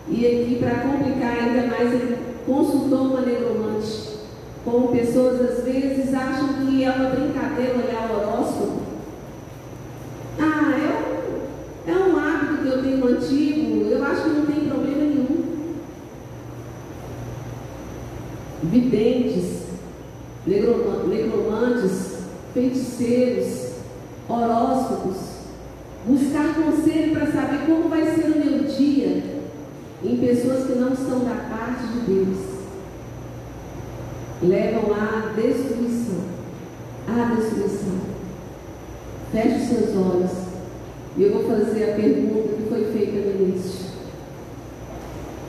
E 0.08 0.26
aqui, 0.26 0.58
para 0.60 0.80
complicar 0.80 1.36
ainda 1.36 1.66
mais, 1.66 1.92
ele 1.92 2.18
consultou 2.46 3.06
uma 3.06 3.20
negromante. 3.20 4.18
Como 4.64 4.88
pessoas 4.88 5.40
às 5.40 5.64
vezes 5.64 6.14
acham 6.14 6.48
que 6.54 6.84
é 6.84 6.90
uma 6.90 7.10
brincadeira 7.10 7.74
olhar 7.74 8.10
o 8.10 8.16
horóscopo. 8.16 8.82
Ah, 10.40 10.72
é 11.86 11.90
um, 11.90 11.92
é 11.92 12.06
um 12.06 12.20
antigo, 13.06 13.88
eu 13.90 14.04
acho 14.04 14.22
que 14.22 14.28
não 14.30 14.46
tem 14.46 14.68
problema 14.68 15.04
nenhum. 15.04 15.44
Videntes, 18.62 19.62
negromantes, 20.46 22.18
feiticeiros, 22.52 23.72
horóscopos, 24.28 25.16
buscar 26.06 26.54
conselho 26.54 27.12
para 27.12 27.32
saber 27.32 27.66
como 27.66 27.88
vai 27.88 28.04
ser 28.04 28.26
o 28.26 28.38
meu 28.38 28.64
dia 28.64 29.38
em 30.02 30.16
pessoas 30.16 30.66
que 30.66 30.78
não 30.78 30.92
estão 30.92 31.20
da 31.20 31.34
parte 31.50 31.86
de 31.88 32.00
Deus. 32.00 32.38
Levam 34.42 34.92
à 34.94 35.32
destruição. 35.34 36.20
À 37.08 37.34
destruição. 37.34 37.98
Feche 39.32 39.56
os 39.56 39.68
seus 39.68 39.96
olhos. 39.96 40.47
E 41.18 41.22
eu 41.24 41.32
vou 41.32 41.42
fazer 41.50 41.90
a 41.90 41.94
pergunta 41.96 42.54
que 42.54 42.68
foi 42.68 42.84
feita 42.92 43.28
no 43.28 43.48
início. 43.48 43.88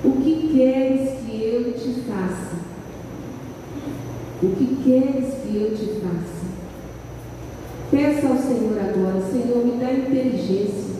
O 0.04 0.12
que 0.14 0.52
queres 0.52 1.20
que 1.20 1.44
eu 1.44 1.74
te 1.74 2.02
faça? 2.10 2.56
O 4.42 4.48
que 4.56 4.78
queres 4.84 5.34
que 5.44 5.56
eu 5.58 5.76
te 5.76 5.86
faça? 6.02 6.40
Peça 7.92 8.28
ao 8.28 8.38
Senhor 8.38 8.80
agora, 8.80 9.22
Senhor, 9.32 9.64
me 9.64 9.80
dá 9.80 9.92
inteligência, 9.92 10.96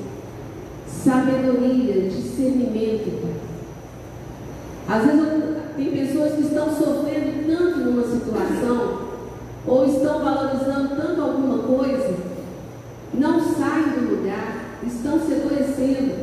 sabedoria, 0.88 2.10
discernimento, 2.10 3.22
Pai. 3.22 4.98
Às 4.98 5.06
vezes 5.06 5.30
tem 5.78 5.92
pessoas 5.92 6.34
que 6.34 6.42
estão 6.42 6.70
sofrendo 6.70 7.48
tanto 7.48 7.80
numa 7.80 8.04
situação, 8.04 9.10
ou 9.66 9.86
estão 9.86 10.24
valorizando 10.24 10.96
tanto 10.96 11.22
alguma 11.22 11.60
coisa, 11.60 12.16
não 13.14 13.40
saem 13.40 13.90
do 13.92 14.16
lugar, 14.16 14.80
estão 14.86 15.20
se 15.20 15.34
adoecendo, 15.34 16.16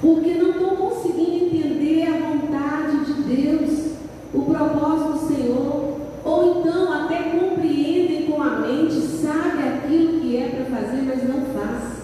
porque 0.00 0.34
não 0.34 0.50
estão 0.50 0.76
conseguindo 0.76 1.56
entender 1.56 2.06
a 2.06 2.30
vontade 2.30 3.04
de 3.04 3.22
Deus, 3.22 3.90
o 4.32 4.42
propósito 4.42 5.12
do 5.12 5.34
Senhor, 5.34 6.00
ou 6.24 6.60
então 6.60 6.92
até 6.92 7.38
compreendem 7.38 8.26
com 8.30 8.42
a 8.42 8.60
mente, 8.60 9.00
sabe 9.00 9.62
aquilo 9.68 10.20
que 10.20 10.36
é 10.36 10.48
para 10.48 10.76
fazer, 10.76 11.02
mas 11.02 11.28
não 11.28 11.44
faz. 11.46 12.00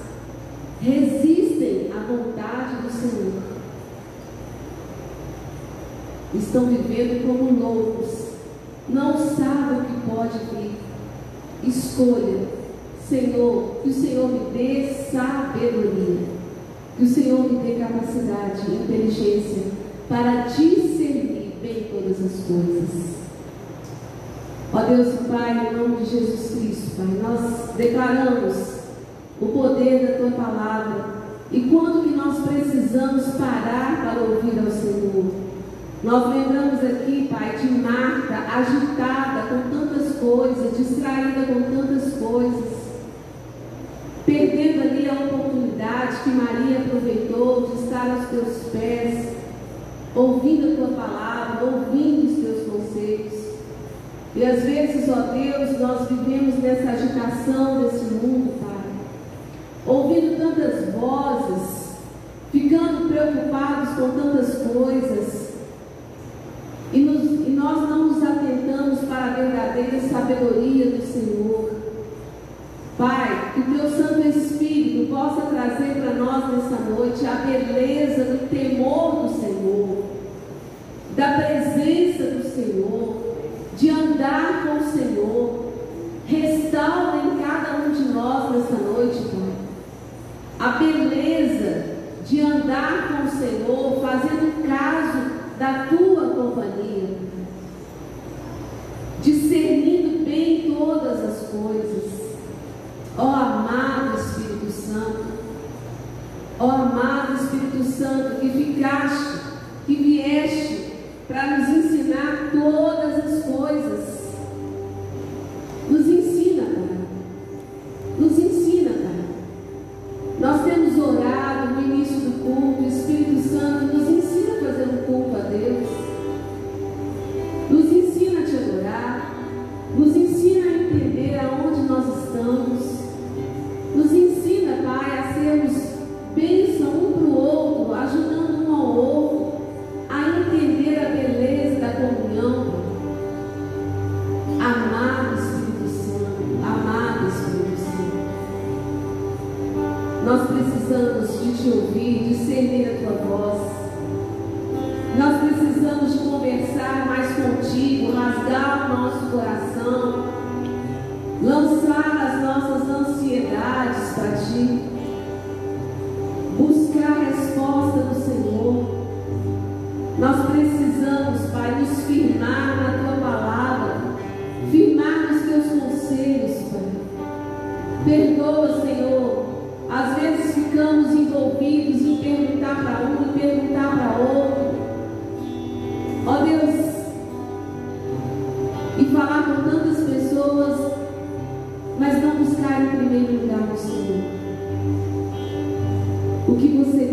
Resistem 0.81 1.91
à 1.97 2.01
vontade 2.01 2.83
do 2.83 2.91
Senhor. 2.91 3.33
Estão 6.35 6.67
vivendo 6.67 7.27
como 7.27 7.59
loucos. 7.59 8.27
Não 8.89 9.17
sabem 9.17 9.79
o 9.79 9.85
que 9.85 10.11
pode 10.11 10.39
vir. 10.53 10.73
Escolha, 11.65 12.49
Senhor, 13.09 13.77
que 13.83 13.89
o 13.89 13.93
Senhor 13.93 14.29
me 14.29 14.51
dê 14.53 14.93
sabedoria. 15.11 16.27
Que 16.97 17.05
o 17.05 17.09
Senhor 17.09 17.41
me 17.41 17.59
dê 17.59 17.79
capacidade, 17.79 18.71
inteligência 18.71 19.63
para 20.09 20.43
discernir 20.43 21.55
bem 21.63 21.87
todas 21.91 22.19
as 22.25 22.45
coisas. 22.45 23.17
Ó 24.73 24.83
Deus 24.83 25.15
e 25.15 25.25
Pai, 25.29 25.69
em 25.69 25.77
nome 25.77 26.05
de 26.05 26.11
Jesus 26.11 26.51
Cristo, 26.51 26.97
Pai, 26.97 27.07
nós 27.23 27.77
declaramos 27.77 28.77
o 29.41 29.47
poder 29.47 30.07
da 30.07 30.19
Tua 30.19 30.31
palavra 30.57 31.17
e 31.51 31.61
quanto 31.61 32.03
que 32.03 32.17
nós 32.17 32.39
precisamos 32.47 33.25
parar 33.35 34.01
para 34.03 34.21
ouvir 34.21 34.59
ao 34.59 34.71
Senhor. 34.71 35.47
Nós 36.03 36.35
lembramos 36.35 36.85
aqui, 36.85 37.29
Pai, 37.31 37.57
de 37.57 37.71
Marta 37.71 38.35
agitada 38.53 39.49
com 39.49 39.71
tantas 39.71 40.17
coisas, 40.17 40.77
distraída 40.77 41.47
com 41.47 41.63
tantas 41.63 42.13
coisas, 42.15 42.65
perdendo 44.25 44.83
ali 44.83 45.09
a 45.09 45.25
oportunidade 45.25 46.17
que 46.25 46.31
Maria 46.31 46.79
aproveitou 46.79 47.67
de 47.69 47.85
estar 47.85 48.11
aos 48.11 48.29
teus 48.29 48.71
pés, 48.73 49.37
ouvindo 50.15 50.73
a 50.73 50.77
tua 50.77 50.97
palavra, 50.97 51.65
ouvindo 51.65 52.29
os 52.29 52.45
teus 52.45 52.71
conselhos. 52.71 53.35
E 54.35 54.45
às 54.45 54.63
vezes, 54.65 55.09
ó 55.09 55.33
Deus, 55.33 55.81
nós 55.81 56.09
vivemos 56.09 56.57
nessa 56.57 56.91
agitação 56.91 57.83
desse 57.83 58.05
mundo, 58.15 58.61
Pai. 58.61 58.66
Ouvindo 59.87 60.37
tantas 60.37 60.93
vozes, 60.95 61.91
ficando 62.51 63.09
preocupados 63.09 63.91
com 63.95 64.11
tantas 64.11 64.55
coisas. 64.73 65.47
E, 66.93 67.01
nos, 67.01 67.47
e 67.47 67.51
nós 67.51 67.89
não 67.89 68.09
nos 68.09 68.23
atentamos 68.23 69.01
para 69.01 69.25
a 69.25 69.35
verdadeira 69.35 70.01
sabedoria 70.09 70.87
do 70.87 71.03
Senhor. 71.03 71.71
Pai, 72.99 73.53
que 73.55 73.61
o 73.61 73.79
teu 73.79 73.91
Santo 73.91 74.27
Espírito 74.27 75.11
possa 75.11 75.43
trazer 75.43 76.01
para 76.01 76.15
nós 76.15 76.51
nessa 76.51 76.83
noite 76.91 77.27
a 77.27 77.35
beleza 77.47 78.06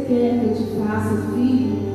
quer 0.05 0.39
que 0.39 0.45
eu 0.45 0.55
te 0.55 0.63
faça, 0.77 1.15
filho? 1.33 1.93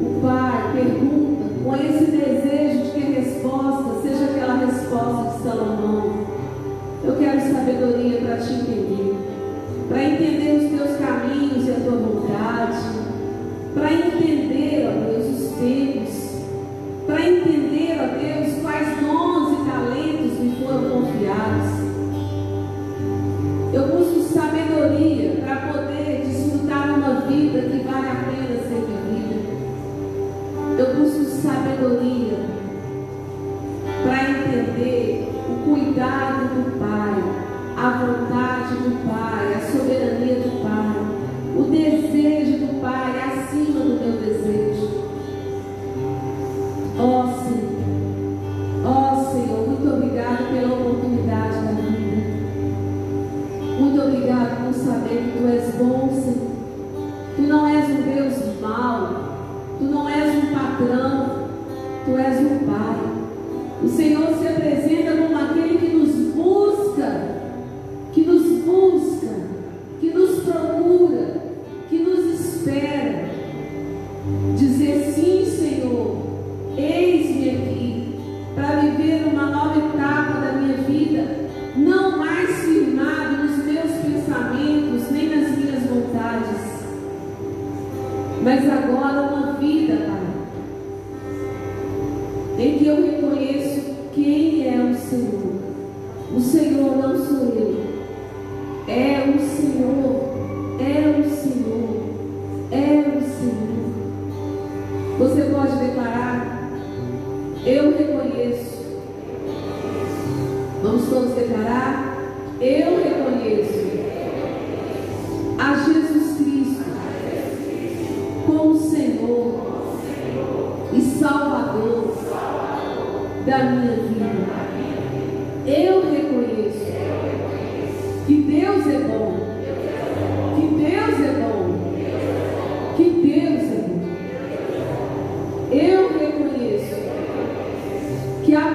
O 0.00 0.20
pai 0.22 0.72
pergunta 0.72 1.44
com 1.64 1.74
esse 1.74 2.04
desejo 2.10 2.84
de 2.84 2.90
que 2.90 3.02
a 3.02 3.20
resposta 3.20 4.00
seja 4.02 4.24
aquela 4.26 4.66
resposta 4.66 5.36
de 5.36 5.42
Salomão. 5.42 6.26
Eu 7.04 7.16
quero 7.16 7.40
sabedoria 7.40 8.20
para 8.20 8.36
te 8.36 8.52
entender, 8.52 9.14
para 9.88 10.04
entender 10.04 10.64
os 10.64 10.78
teus 10.78 10.98
caminhos 10.98 11.66
e 11.66 11.70
a 11.70 11.80
tua 11.80 11.96
vontade, 11.96 12.78
para 13.74 13.92
entender, 13.92 14.88
ó 14.88 15.10
Deus, 15.10 15.40
os 15.40 15.50
tempos, 15.58 16.42
para 17.06 17.28
entender, 17.28 17.96
ó 18.00 18.06
Deus, 18.18 18.62
quais 18.62 19.00
dons 19.00 19.60
e 19.60 19.70
talentos 19.70 20.38
me 20.38 20.56
foram 20.64 20.90
confiados. 20.90 21.77
cuidado. 35.98 36.67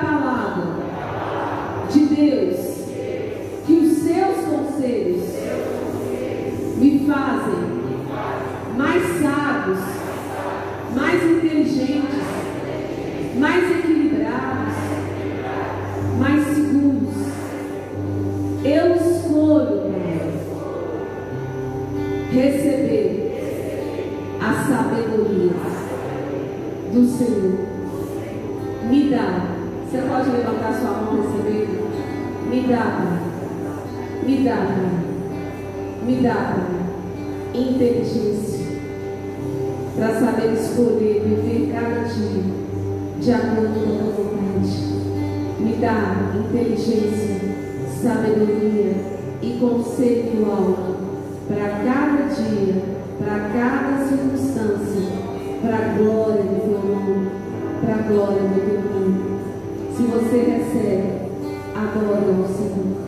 palavra 0.03 0.83
de 1.89 2.05
Deus, 2.07 2.55
que 3.65 3.73
os 3.73 3.97
seus 3.99 4.45
conselhos 4.45 5.23
me 6.77 7.07
fazem 7.07 7.62
me 45.63 45.75
dá 45.77 46.33
inteligência, 46.35 47.39
sabedoria 48.01 48.95
e 49.41 49.57
conselho 49.59 50.45
alto 50.51 50.95
para 51.47 51.69
cada 51.83 52.23
dia, 52.27 52.83
para 53.17 53.49
cada 53.49 54.05
circunstância, 54.05 55.09
para 55.61 55.77
a 55.77 55.97
glória 55.97 56.43
do 56.43 56.59
teu 56.59 56.95
nome, 56.95 57.29
para 57.81 57.95
a 57.95 58.01
glória 58.07 58.41
do 58.41 58.59
teu 58.65 58.81
nome. 58.81 59.39
Se 59.95 60.03
você 60.03 60.37
recebe, 60.37 61.13
adora 61.73 62.25
é 62.25 62.41
o 62.41 62.47
Senhor. 62.47 63.02